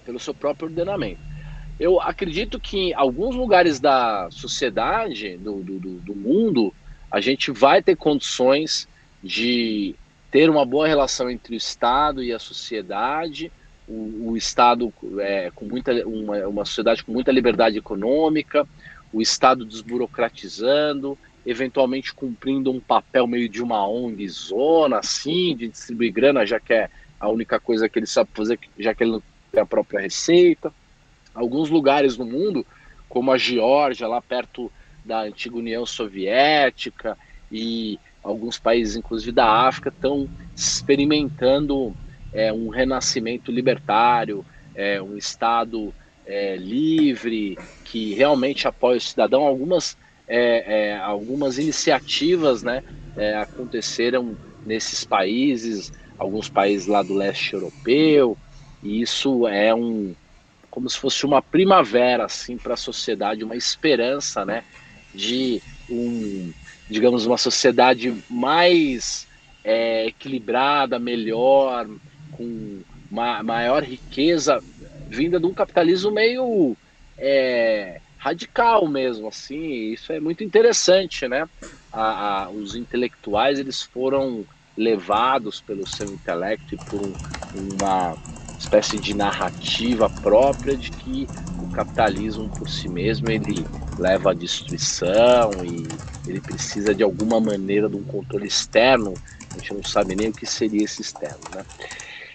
pelo 0.05 0.21
seu 0.21 0.33
próprio 0.33 0.69
ordenamento 0.69 1.27
eu 1.79 2.01
acredito 2.01 2.59
que 2.59 2.79
em 2.79 2.95
alguns 2.95 3.35
lugares 3.35 3.79
da 3.79 4.29
sociedade, 4.31 5.37
do, 5.37 5.63
do, 5.63 5.79
do, 5.79 6.15
mundo, 6.15 6.73
a 7.11 7.21
gente 7.21 7.51
vai 7.51 7.83
ter 7.83 7.97
condições 7.97 8.89
de 9.23 9.95
ter 10.31 10.51
uma 10.51 10.65
boa 10.65 10.87
relação 10.87 11.31
entre 11.31 11.55
o 11.55 11.57
Estado 11.57 12.23
e 12.23 12.33
a 12.33 12.39
sociedade, 12.39 13.51
o, 13.89 14.31
o 14.31 14.37
Estado 14.37 14.93
é, 15.19 15.51
com 15.55 15.65
muita, 15.65 15.93
uma, 16.07 16.37
uma 16.47 16.65
sociedade 16.65 17.05
com 17.05 17.13
muita 17.13 17.31
liberdade 17.31 17.79
econômica, 17.79 18.67
o 19.13 19.23
Estado 19.23 19.65
desburocratizando, 19.65 21.17
eventualmente 21.45 22.13
cumprindo 22.13 22.71
um 22.73 22.81
papel 22.81 23.27
meio 23.27 23.49
de 23.49 23.63
uma 23.63 23.87
ONG 23.89 24.29
zona, 24.29 24.99
assim, 24.99 25.55
de 25.57 25.69
distribuir 25.69 26.13
grana, 26.13 26.45
já 26.45 26.59
que 26.59 26.73
é 26.73 26.91
a 27.21 27.29
única 27.29 27.61
coisa 27.61 27.89
que 27.89 27.99
ele 27.99 28.07
sabe 28.07 28.31
fazer, 28.35 28.59
já 28.79 28.93
que 28.95 29.05
ele 29.05 29.13
não 29.13 29.23
tem 29.53 29.63
a 29.63 29.67
própria 29.67 30.01
receita. 30.01 30.73
Alguns 31.33 31.71
lugares 31.71 32.17
no 32.17 32.27
mundo, 32.27 32.67
como 33.09 33.31
a 33.31 33.39
Geórgia, 33.39 34.09
lá 34.09 34.21
perto 34.21 34.71
da 35.05 35.21
antiga 35.21 35.57
União 35.57 35.87
Soviética, 35.87 37.17
e 37.51 37.99
alguns 38.27 38.59
países, 38.59 38.97
inclusive 38.97 39.33
da 39.33 39.49
África, 39.67 39.89
estão 39.89 40.29
experimentando 40.55 41.95
é, 42.33 42.53
um 42.53 42.69
renascimento 42.69 43.53
libertário, 43.53 44.45
é, 44.75 45.01
um 45.01 45.17
Estado 45.17 45.95
é, 46.27 46.57
livre, 46.57 47.57
que 47.85 48.15
realmente 48.15 48.67
apoia 48.67 48.99
o 48.99 49.01
cidadão. 49.01 49.47
Algumas, 49.47 49.97
é, 50.27 50.89
é, 50.91 50.97
algumas 50.97 51.57
iniciativas 51.57 52.63
né, 52.63 52.83
é, 53.17 53.37
aconteceram 53.37 54.37
nesses 54.65 55.05
países, 55.05 55.93
alguns 56.19 56.49
países 56.49 56.89
lá 56.89 57.03
do 57.03 57.15
leste 57.15 57.55
europeu, 57.55 58.37
e 58.83 59.01
isso 59.01 59.47
é 59.47 59.75
um 59.75 60.15
como 60.69 60.91
se 60.91 60.99
fosse 60.99 61.25
uma 61.25 61.41
primavera 61.41 62.27
assim 62.27 62.59
para 62.59 62.75
a 62.75 62.77
sociedade, 62.77 63.43
uma 63.43 63.57
esperança, 63.57 64.45
né, 64.45 64.63
de 65.15 65.63
um, 65.89 66.53
digamos, 66.89 67.27
uma 67.27 67.37
sociedade 67.39 68.23
mais 68.29 69.27
é, 69.65 70.07
equilibrada, 70.07 70.99
melhor, 70.99 71.89
com 72.31 72.83
uma 73.11 73.43
maior 73.43 73.83
riqueza 73.83 74.63
vinda 75.09 75.39
de 75.41 75.47
um 75.47 75.55
capitalismo 75.55 76.11
meio 76.11 76.77
é, 77.17 78.01
radical 78.17 78.87
mesmo, 78.89 79.29
assim, 79.29 79.93
isso 79.93 80.13
é 80.13 80.21
muito 80.21 80.43
interessante, 80.45 81.29
né? 81.29 81.49
A, 81.93 82.45
a, 82.45 82.51
os 82.51 82.75
intelectuais 82.75 83.59
eles 83.59 83.83
foram 83.83 84.45
levados 84.77 85.61
pelo 85.61 85.87
seu 85.87 86.13
intelecto 86.13 86.75
e 86.75 86.79
por 86.79 87.01
um, 87.03 87.17
uma 87.53 88.19
espécie 88.59 88.99
de 88.99 89.15
narrativa 89.15 90.09
própria 90.09 90.77
de 90.77 90.91
que 90.91 91.29
o 91.61 91.67
capitalismo 91.69 92.51
por 92.51 92.69
si 92.69 92.89
mesmo 92.89 93.31
ele 93.31 93.67
leva 93.99 94.31
à 94.31 94.35
destruição 94.35 95.65
e 95.65 95.87
ele 96.27 96.41
precisa 96.41 96.95
de 96.95 97.03
alguma 97.03 97.41
maneira 97.41 97.89
de 97.89 97.97
um 97.97 98.05
controle 98.05 98.47
externo. 98.47 99.15
A 99.53 99.59
gente 99.59 99.75
não 99.75 99.83
sabe 99.83 100.15
nem 100.15 100.29
o 100.29 100.35
que 100.35 100.45
seria 100.45 100.85
esse 100.85 101.01
externo, 101.01 101.49
né? 101.55 101.65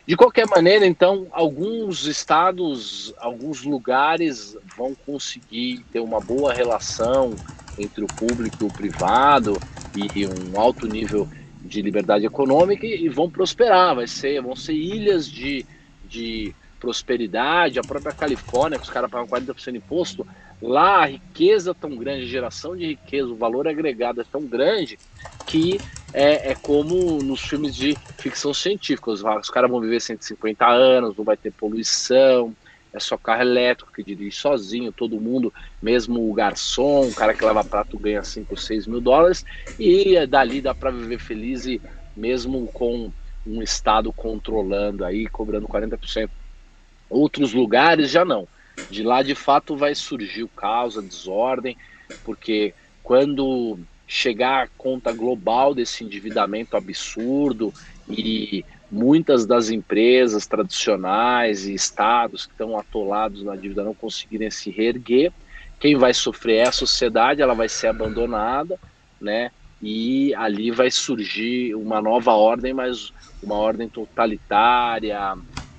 De 0.07 0.17
qualquer 0.17 0.47
maneira, 0.47 0.85
então, 0.85 1.27
alguns 1.31 2.07
estados, 2.07 3.13
alguns 3.19 3.63
lugares 3.63 4.57
vão 4.75 4.95
conseguir 4.95 5.85
ter 5.91 5.99
uma 5.99 6.19
boa 6.19 6.51
relação 6.51 7.39
entre 7.77 8.03
o 8.03 8.09
público 8.09 8.63
e 8.63 8.65
o 8.65 8.71
privado 8.71 9.61
e 9.93 10.25
um 10.25 10.59
alto 10.59 10.87
nível 10.87 11.29
de 11.61 11.81
liberdade 11.81 12.25
econômica 12.25 12.85
e 12.85 13.07
vão 13.09 13.29
prosperar, 13.29 13.95
vai 13.95 14.07
ser, 14.07 14.41
vão 14.41 14.55
ser 14.55 14.73
ilhas 14.73 15.29
de, 15.29 15.65
de 16.11 16.55
prosperidade, 16.79 17.79
a 17.79 17.83
própria 17.83 18.13
Califórnia, 18.13 18.77
que 18.77 18.83
os 18.85 18.89
caras 18.89 19.09
pagam 19.09 19.27
40% 19.27 19.71
de 19.71 19.77
imposto, 19.77 20.27
lá 20.61 21.03
a 21.03 21.05
riqueza 21.05 21.71
é 21.71 21.73
tão 21.73 21.95
grande, 21.95 22.23
a 22.23 22.27
geração 22.27 22.75
de 22.75 22.85
riqueza, 22.87 23.29
o 23.29 23.37
valor 23.37 23.67
agregado 23.67 24.19
é 24.21 24.25
tão 24.25 24.45
grande 24.47 24.99
que 25.45 25.81
é, 26.13 26.51
é 26.51 26.55
como 26.55 27.23
nos 27.23 27.41
filmes 27.41 27.75
de 27.75 27.97
ficção 28.17 28.53
científica. 28.53 29.11
Os, 29.11 29.23
os 29.23 29.49
caras 29.49 29.69
vão 29.71 29.79
viver 29.79 30.01
150 30.01 30.67
anos, 30.67 31.15
não 31.15 31.23
vai 31.23 31.37
ter 31.37 31.51
poluição, 31.51 32.55
é 32.93 32.99
só 32.99 33.17
carro 33.17 33.41
elétrico 33.43 33.91
que 33.93 34.03
dirige 34.03 34.35
sozinho, 34.35 34.91
todo 34.91 35.21
mundo, 35.21 35.53
mesmo 35.81 36.29
o 36.29 36.33
garçom, 36.33 37.07
o 37.07 37.13
cara 37.13 37.33
que 37.33 37.43
lava 37.43 37.63
prato 37.63 37.97
ganha 37.97 38.23
5, 38.23 38.57
6 38.57 38.87
mil 38.87 38.99
dólares, 38.99 39.45
e 39.79 40.25
dali 40.27 40.61
dá 40.61 40.75
para 40.75 40.91
viver 40.91 41.19
feliz 41.19 41.65
e 41.65 41.81
mesmo 42.15 42.69
com 42.73 43.13
um 43.45 43.61
Estado 43.61 44.11
controlando 44.13 45.03
aí, 45.03 45.27
cobrando 45.27 45.67
40%. 45.67 46.29
Outros 47.09 47.53
lugares 47.53 48.09
já 48.09 48.23
não. 48.23 48.47
De 48.89 49.03
lá 49.03 49.21
de 49.21 49.35
fato 49.35 49.75
vai 49.75 49.93
surgir 49.93 50.43
o 50.43 50.47
caos, 50.47 50.97
a 50.97 51.01
desordem, 51.01 51.77
porque 52.23 52.73
quando 53.03 53.79
chegar 54.07 54.65
à 54.65 54.67
conta 54.77 55.11
global 55.11 55.73
desse 55.73 56.03
endividamento 56.03 56.75
absurdo 56.75 57.73
e 58.09 58.65
muitas 58.91 59.45
das 59.45 59.69
empresas 59.69 60.45
tradicionais 60.45 61.65
e 61.65 61.73
estados 61.73 62.45
que 62.45 62.51
estão 62.51 62.77
atolados 62.77 63.41
na 63.43 63.55
dívida 63.55 63.83
não 63.83 63.93
conseguirem 63.93 64.51
se 64.51 64.69
reerguer, 64.69 65.31
quem 65.79 65.95
vai 65.95 66.13
sofrer 66.13 66.57
é 66.57 66.67
a 66.67 66.71
sociedade, 66.71 67.41
ela 67.41 67.55
vai 67.55 67.69
ser 67.69 67.87
abandonada, 67.87 68.77
né? 69.19 69.51
E 69.81 70.33
ali 70.35 70.69
vai 70.69 70.91
surgir 70.91 71.73
uma 71.75 72.01
nova 72.01 72.33
ordem, 72.33 72.73
mas 72.73 73.11
uma 73.41 73.55
ordem 73.55 73.89
totalitária, 73.89 75.35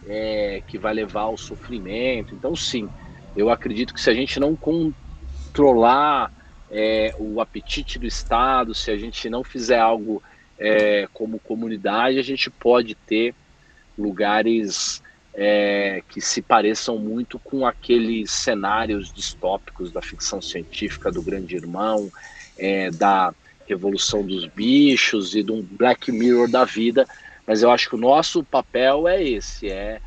é, 0.07 0.63
que 0.67 0.79
vai 0.79 0.93
levar 0.93 1.23
ao 1.23 1.37
sofrimento. 1.37 2.35
Então, 2.35 2.57
sim, 2.57 2.89
eu 3.37 3.51
acredito 3.51 3.95
que 3.95 4.01
se 4.01 4.11
a 4.11 4.15
gente 4.15 4.41
não 4.41 4.57
controlar 4.57 6.33
é, 6.71 7.15
o 7.19 7.41
apetite 7.41 7.99
do 7.99 8.07
Estado, 8.07 8.75
se 8.75 8.91
a 8.91 8.97
gente 8.97 9.29
não 9.31 9.45
fizer 9.45 9.79
algo 9.79 10.23
é, 10.59 11.09
como 11.13 11.39
comunidade, 11.39 12.19
a 12.19 12.23
gente 12.23 12.51
pode 12.51 12.95
ter 12.95 13.35
lugares 13.97 15.03
é, 15.35 16.03
que 16.09 16.21
se 16.21 16.43
pareçam 16.43 16.99
muito 16.99 17.39
com 17.39 17.67
aqueles 17.67 18.31
cenários 18.31 19.13
distópicos 19.13 19.91
da 19.91 20.03
ficção 20.03 20.43
científica 20.43 21.11
do 21.11 21.23
Grande 21.23 21.57
Irmão, 21.57 22.11
é, 22.59 22.91
da 22.91 23.35
Revolução 23.73 24.23
dos 24.23 24.47
Bichos 24.47 25.35
e 25.35 25.43
do 25.43 25.63
Black 25.63 26.13
Mirror 26.13 26.51
da 26.51 26.65
vida. 26.65 27.07
Mas 27.47 27.63
eu 27.63 27.71
acho 27.71 27.89
que 27.89 27.95
o 27.95 27.99
nosso 27.99 28.45
papel 28.45 29.09
é 29.09 29.23
esse, 29.23 29.69
é 29.69 30.01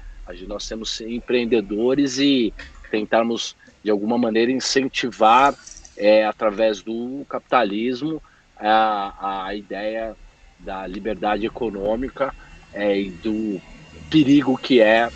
nós 0.48 0.68
temos 0.68 1.02
empreendedores 1.02 2.18
e 2.18 2.54
tentarmos 2.90 3.56
de 3.84 3.92
alguma 3.92 4.18
maneira 4.18 4.52
incentivar 4.52 5.54
é, 5.96 6.26
através 6.26 6.82
do 6.82 7.26
capitalismo, 7.30 8.22
a, 8.58 9.46
a 9.46 9.56
ideia 9.56 10.16
da 10.60 10.88
liberdade 10.88 11.46
econômica 11.46 12.34
é, 12.74 13.00
e 13.00 13.12
do 13.12 13.62
perigo 14.10 14.58
que 14.58 14.80
é 14.80 15.10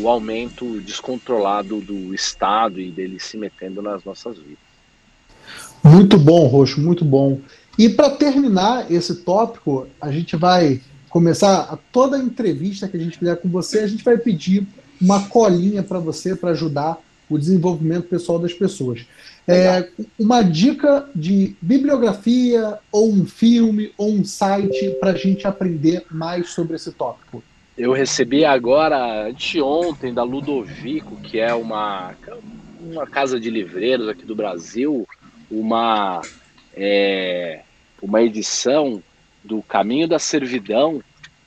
o 0.00 0.08
aumento 0.08 0.80
descontrolado 0.80 1.80
do 1.80 2.14
Estado 2.14 2.80
e 2.80 2.90
dele 2.90 3.20
se 3.20 3.36
metendo 3.36 3.82
nas 3.82 4.04
nossas 4.04 4.38
vidas. 4.38 4.66
Muito 5.84 6.18
bom, 6.18 6.46
Roxo, 6.46 6.80
muito 6.80 7.04
bom. 7.04 7.40
E 7.78 7.88
para 7.88 8.10
terminar 8.10 8.90
esse 8.90 9.16
tópico, 9.16 9.86
a 10.00 10.10
gente 10.10 10.36
vai 10.36 10.80
começar 11.10 11.78
toda 11.92 12.16
a 12.16 12.20
entrevista 12.20 12.88
que 12.88 12.96
a 12.96 13.00
gente 13.00 13.18
fizer 13.18 13.36
com 13.36 13.48
você, 13.48 13.80
a 13.80 13.86
gente 13.86 14.04
vai 14.04 14.16
pedir 14.16 14.66
uma 15.00 15.28
colinha 15.28 15.82
para 15.82 15.98
você 15.98 16.34
para 16.34 16.50
ajudar 16.50 16.98
o 17.28 17.38
desenvolvimento 17.38 18.08
pessoal 18.08 18.38
das 18.38 18.52
pessoas. 18.52 19.04
É, 19.48 19.88
uma 20.18 20.42
dica 20.42 21.08
de 21.14 21.56
bibliografia, 21.60 22.78
ou 22.90 23.12
um 23.12 23.26
filme, 23.26 23.92
ou 23.96 24.12
um 24.12 24.24
site 24.24 24.90
para 25.00 25.10
a 25.10 25.16
gente 25.16 25.46
aprender 25.46 26.04
mais 26.10 26.50
sobre 26.50 26.76
esse 26.76 26.92
tópico. 26.92 27.42
Eu 27.76 27.92
recebi 27.92 28.44
agora, 28.44 29.28
anteontem, 29.28 30.14
da 30.14 30.22
Ludovico, 30.22 31.16
que 31.16 31.38
é 31.38 31.52
uma, 31.52 32.14
uma 32.80 33.06
casa 33.06 33.38
de 33.38 33.50
livreiros 33.50 34.08
aqui 34.08 34.24
do 34.24 34.34
Brasil, 34.34 35.06
uma, 35.50 36.22
é, 36.74 37.60
uma 38.06 38.22
edição 38.22 39.02
do 39.44 39.60
Caminho 39.62 40.06
da 40.06 40.18
Servidão, 40.18 41.02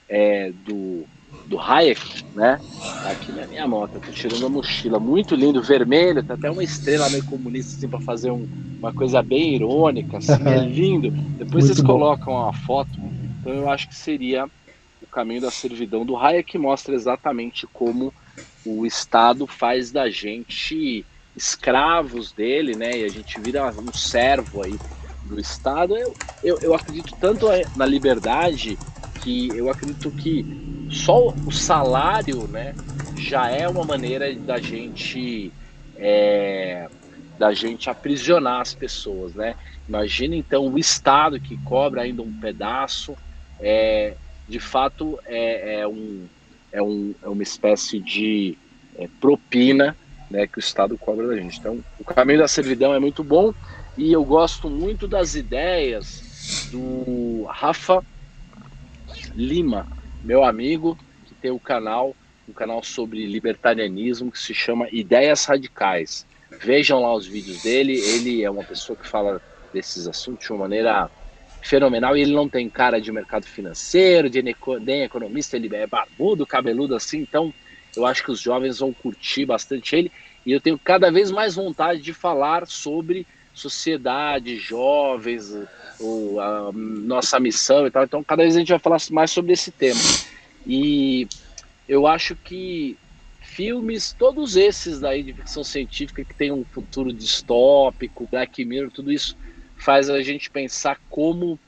é, 0.09 0.51
do 0.51 1.05
do 1.47 1.59
Hayek, 1.59 2.23
né? 2.35 2.59
Tá 3.01 3.09
aqui 3.09 3.31
na 3.31 3.47
minha 3.47 3.67
moto, 3.67 3.99
tô 3.99 4.11
tirando 4.11 4.45
a 4.45 4.49
mochila, 4.49 4.99
muito 4.99 5.33
lindo, 5.33 5.63
vermelho, 5.63 6.23
tá 6.23 6.35
até 6.35 6.51
uma 6.51 6.63
estrela 6.63 7.09
meio 7.09 7.25
comunista 7.25 7.75
assim 7.75 7.87
para 7.89 7.99
fazer 8.01 8.29
um, 8.29 8.47
uma 8.77 8.93
coisa 8.93 9.23
bem 9.23 9.55
irônica, 9.55 10.17
assim, 10.17 10.33
é 10.45 10.59
lindo. 10.59 11.09
Depois 11.09 11.65
muito 11.65 11.67
vocês 11.67 11.79
bom. 11.79 11.87
colocam 11.93 12.45
a 12.47 12.53
foto, 12.53 12.91
então 13.39 13.53
eu 13.53 13.69
acho 13.69 13.87
que 13.87 13.95
seria 13.95 14.45
o 15.01 15.07
caminho 15.07 15.41
da 15.41 15.49
servidão 15.49 16.05
do 16.05 16.15
Hayek 16.15 16.51
que 16.51 16.57
mostra 16.59 16.93
exatamente 16.93 17.65
como 17.65 18.13
o 18.63 18.85
Estado 18.85 19.47
faz 19.47 19.91
da 19.91 20.07
gente 20.09 21.03
escravos 21.35 22.31
dele, 22.31 22.75
né? 22.75 22.99
E 22.99 23.05
a 23.05 23.09
gente 23.09 23.39
vira 23.39 23.73
um 23.79 23.93
servo 23.93 24.61
aí 24.61 24.77
do 25.35 25.39
Estado. 25.39 25.95
Eu, 25.95 26.15
eu, 26.43 26.59
eu 26.61 26.73
acredito 26.73 27.15
tanto 27.19 27.47
na 27.75 27.85
liberdade 27.85 28.77
que 29.21 29.49
eu 29.49 29.69
acredito 29.69 30.11
que 30.11 30.45
só 30.89 31.33
o 31.45 31.51
salário, 31.51 32.47
né, 32.47 32.75
já 33.17 33.49
é 33.49 33.67
uma 33.67 33.83
maneira 33.83 34.33
da 34.35 34.59
gente 34.59 35.51
é, 35.97 36.87
da 37.37 37.53
gente 37.53 37.89
aprisionar 37.89 38.61
as 38.61 38.73
pessoas, 38.73 39.33
né? 39.33 39.55
Imagina 39.87 40.35
então 40.35 40.67
o 40.67 40.77
Estado 40.77 41.39
que 41.39 41.57
cobra 41.57 42.01
ainda 42.01 42.21
um 42.21 42.33
pedaço, 42.39 43.15
é, 43.59 44.15
de 44.47 44.59
fato 44.59 45.19
é, 45.25 45.81
é 45.81 45.87
um, 45.87 46.25
é, 46.71 46.81
um, 46.81 47.13
é 47.21 47.27
uma 47.27 47.43
espécie 47.43 47.99
de 47.99 48.57
é, 48.97 49.07
propina 49.19 49.95
né, 50.29 50.47
que 50.47 50.57
o 50.57 50.59
Estado 50.59 50.97
cobra 50.97 51.27
da 51.27 51.35
gente. 51.35 51.59
Então, 51.59 51.79
o 51.99 52.03
caminho 52.03 52.39
da 52.39 52.47
servidão 52.47 52.93
é 52.93 52.99
muito 52.99 53.23
bom 53.23 53.53
e 53.99 54.13
eu 54.13 54.23
gosto 54.23 54.69
muito 54.69 55.09
das 55.09 55.35
ideias 55.35 56.69
do 56.71 57.43
Rafa 57.49 58.01
Lima, 59.35 59.85
meu 60.23 60.41
amigo, 60.41 60.97
que 61.25 61.35
tem 61.35 61.51
o 61.51 61.59
canal, 61.59 62.15
um 62.47 62.53
canal 62.53 62.81
sobre 62.81 63.25
libertarianismo 63.25 64.31
que 64.31 64.39
se 64.39 64.53
chama 64.53 64.87
Ideias 64.89 65.43
Radicais. 65.43 66.25
Vejam 66.61 67.01
lá 67.01 67.13
os 67.13 67.27
vídeos 67.27 67.61
dele, 67.61 67.99
ele 67.99 68.41
é 68.41 68.49
uma 68.49 68.63
pessoa 68.63 68.95
que 68.95 69.05
fala 69.05 69.41
desses 69.73 70.07
assuntos 70.07 70.45
de 70.45 70.53
uma 70.53 70.59
maneira 70.59 71.11
fenomenal 71.61 72.15
e 72.15 72.21
ele 72.21 72.33
não 72.33 72.47
tem 72.47 72.69
cara 72.69 73.01
de 73.01 73.11
mercado 73.11 73.45
financeiro, 73.45 74.29
de 74.29 74.41
nem 74.41 75.03
economista, 75.03 75.57
ele 75.57 75.75
é 75.75 75.85
barbudo, 75.85 76.47
cabeludo 76.47 76.95
assim, 76.95 77.19
então 77.19 77.53
eu 77.97 78.05
acho 78.05 78.23
que 78.23 78.31
os 78.31 78.39
jovens 78.39 78.79
vão 78.79 78.93
curtir 78.93 79.45
bastante 79.45 79.93
ele 79.93 80.11
e 80.45 80.53
eu 80.53 80.61
tenho 80.61 80.79
cada 80.79 81.11
vez 81.11 81.31
mais 81.31 81.55
vontade 81.55 82.01
de 82.01 82.13
falar 82.13 82.65
sobre 82.65 83.27
sociedade, 83.59 84.57
jovens, 84.57 85.55
o, 85.99 86.39
a 86.39 86.71
nossa 86.73 87.39
missão 87.39 87.85
e 87.85 87.91
tal. 87.91 88.03
Então, 88.03 88.23
cada 88.23 88.43
vez 88.43 88.55
a 88.55 88.59
gente 88.59 88.69
vai 88.69 88.79
falar 88.79 88.99
mais 89.11 89.31
sobre 89.31 89.53
esse 89.53 89.71
tema. 89.71 89.99
E 90.65 91.27
eu 91.87 92.07
acho 92.07 92.35
que 92.35 92.97
filmes, 93.41 94.13
todos 94.13 94.55
esses 94.55 94.99
daí 94.99 95.23
de 95.23 95.33
ficção 95.33 95.63
científica 95.63 96.23
que 96.23 96.35
tem 96.35 96.51
um 96.51 96.63
futuro 96.63 97.11
distópico, 97.11 98.27
Black 98.31 98.63
Mirror, 98.63 98.91
tudo 98.91 99.11
isso 99.11 99.35
faz 99.75 100.09
a 100.09 100.21
gente 100.21 100.49
pensar 100.49 100.99
como 101.09 101.59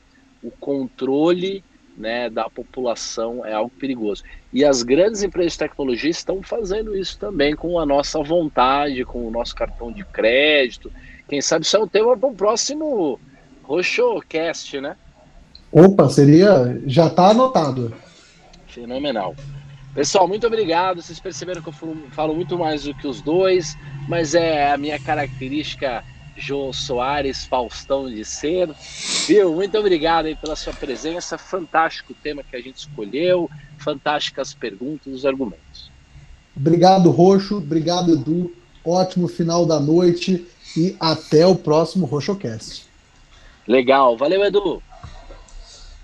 o 0.42 0.52
controle 0.52 1.64
né, 1.98 2.30
da 2.30 2.50
população 2.50 3.46
é 3.46 3.54
algo 3.54 3.72
perigoso. 3.78 4.24
E 4.52 4.66
as 4.66 4.84
grandes 4.84 5.24
empresas 5.24 5.54
de 5.54 5.60
tecnologia 5.60 6.10
estão 6.10 6.42
fazendo 6.42 6.96
isso 6.96 7.18
também 7.18 7.56
com 7.56 7.80
a 7.80 7.86
nossa 7.86 8.22
vontade, 8.24 9.06
com 9.06 9.28
o 9.28 9.32
nosso 9.32 9.54
cartão 9.56 9.92
de 9.92 10.04
crédito. 10.06 10.92
Quem 11.32 11.42
sabe 11.42 11.64
isso 11.64 11.78
é 11.78 11.80
um 11.80 11.88
tema 11.88 12.18
para 12.18 12.28
o 12.28 12.36
próximo 12.36 13.18
RoxoCast, 13.64 14.82
né? 14.82 14.98
Opa, 15.72 16.10
seria. 16.10 16.82
Já 16.86 17.08
está 17.08 17.30
anotado. 17.30 17.94
Fenomenal. 18.68 19.34
Pessoal, 19.96 20.28
muito 20.28 20.46
obrigado. 20.46 21.02
Vocês 21.02 21.22
perceberam 21.22 21.62
que 21.62 21.70
eu 21.70 21.74
falo 22.12 22.36
muito 22.36 22.60
mais 22.60 22.84
do 22.84 22.94
que 22.94 23.08
os 23.08 23.22
dois, 23.22 23.78
mas 24.10 24.36
é 24.36 24.74
a 24.74 24.78
minha 24.78 25.00
característica 25.00 26.04
João 26.36 26.74
Soares, 26.74 27.46
Faustão 27.46 28.10
de 28.10 28.26
ser. 28.26 28.70
Viu? 29.26 29.54
Muito 29.54 29.78
obrigado 29.78 30.26
aí 30.26 30.36
pela 30.36 30.58
sua 30.58 30.74
presença. 30.74 31.38
Fantástico 31.38 32.12
o 32.12 32.16
tema 32.22 32.44
que 32.44 32.58
a 32.58 32.62
gente 32.62 32.80
escolheu, 32.80 33.50
fantásticas 33.78 34.54
perguntas, 34.54 35.14
os 35.14 35.26
argumentos. 35.26 35.90
Obrigado, 36.54 37.10
Roxo. 37.10 37.60
Obrigado, 37.60 38.16
Edu. 38.16 38.52
Ótimo 38.84 39.30
final 39.30 39.66
da 39.66 39.80
noite 39.80 40.46
e 40.76 40.96
até 41.00 41.46
o 41.46 41.56
próximo 41.56 42.06
RoxoCast. 42.06 42.86
Legal. 43.68 44.18
Valeu, 44.18 44.44
Edu. 44.44 44.82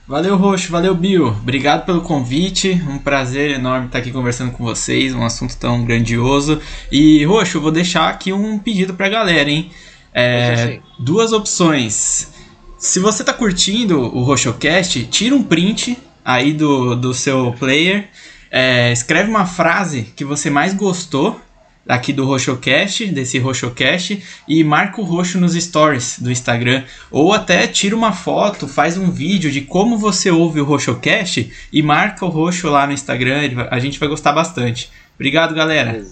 Valeu, 0.08 0.38
Roxo. 0.38 0.72
Valeu, 0.72 0.96
Bio. 0.96 1.28
Obrigado 1.28 1.86
pelo 1.86 2.02
convite. 2.02 2.82
Um 2.88 2.98
prazer 2.98 3.52
enorme 3.52 3.88
estar 3.88 4.00
aqui 4.00 4.12
conversando 4.12 4.52
com 4.52 4.64
vocês. 4.64 5.14
Um 5.14 5.26
assunto 5.26 5.58
tão 5.58 5.84
grandioso. 5.84 6.62
E, 6.90 7.26
Roxo, 7.26 7.60
vou 7.60 7.72
deixar 7.72 8.08
aqui 8.08 8.32
um 8.32 8.58
pedido 8.58 8.94
pra 8.94 9.10
galera, 9.10 9.50
hein? 9.50 9.70
É, 10.14 10.80
duas 10.98 11.34
opções. 11.34 12.32
Se 12.78 13.00
você 13.00 13.22
está 13.22 13.34
curtindo 13.34 14.00
o 14.00 14.24
RoxoCast, 14.24 15.06
tira 15.08 15.36
um 15.36 15.44
print 15.44 15.98
aí 16.24 16.54
do, 16.54 16.96
do 16.96 17.14
seu 17.14 17.54
player, 17.60 18.10
é, 18.52 18.92
escreve 18.92 19.30
uma 19.30 19.46
frase 19.46 20.04
que 20.16 20.24
você 20.24 20.50
mais 20.50 20.74
gostou 20.74 21.40
aqui 21.88 22.12
do 22.12 22.26
RoxoCast, 22.26 23.08
desse 23.08 23.40
RoxoCast, 23.40 24.24
e 24.48 24.64
marca 24.64 25.02
o 25.02 25.04
Roxo 25.04 25.40
nos 25.40 25.54
stories 25.54 26.20
do 26.20 26.32
Instagram. 26.32 26.84
Ou 27.10 27.34
até 27.34 27.68
tira 27.68 27.96
uma 27.96 28.12
foto, 28.12 28.68
faz 28.68 28.98
um 28.98 29.10
vídeo 29.10 29.52
de 29.52 29.62
como 29.62 29.98
você 29.98 30.30
ouve 30.30 30.60
o 30.60 30.66
RoxoCast 30.66 31.52
e 31.72 31.82
marca 31.82 32.26
o 32.26 32.30
Roxo 32.30 32.70
lá 32.70 32.86
no 32.86 32.94
Instagram. 32.94 33.68
A 33.72 33.80
gente 33.80 34.00
vai 34.00 34.10
gostar 34.10 34.34
bastante. 34.34 34.92
Obrigado, 35.16 35.56
galera. 35.56 36.04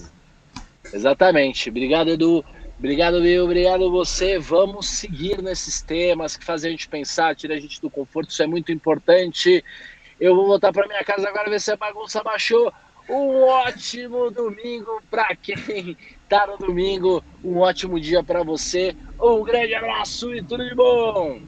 Exatamente. 0.92 1.68
Obrigado, 1.68 2.10
Edu. 2.10 2.44
Obrigado, 2.78 3.22
Bill. 3.22 3.44
Obrigado 3.44 3.90
você. 3.90 4.38
Vamos 4.38 4.86
seguir 4.88 5.40
nesses 5.42 5.80
temas 5.80 6.36
que 6.36 6.44
fazem 6.44 6.68
a 6.68 6.72
gente 6.72 6.88
pensar, 6.88 7.34
tira 7.34 7.54
a 7.54 7.60
gente 7.60 7.80
do 7.80 7.88
conforto. 7.88 8.30
Isso 8.30 8.42
é 8.42 8.46
muito 8.46 8.70
importante. 8.70 9.64
Eu 10.20 10.34
vou 10.34 10.46
voltar 10.46 10.72
para 10.72 10.86
minha 10.86 11.02
casa 11.04 11.28
agora 11.28 11.48
ver 11.48 11.60
se 11.60 11.70
a 11.70 11.76
bagunça 11.76 12.22
baixou. 12.22 12.72
Um 13.08 13.44
ótimo 13.44 14.30
domingo 14.30 15.00
para 15.08 15.36
quem 15.36 15.96
tá 16.28 16.46
no 16.46 16.58
domingo. 16.58 17.22
Um 17.42 17.58
ótimo 17.58 18.00
dia 18.00 18.22
para 18.22 18.42
você. 18.42 18.96
Um 19.20 19.42
grande 19.42 19.74
abraço 19.74 20.34
e 20.34 20.44
tudo 20.44 20.68
de 20.68 20.74
bom. 20.74 21.40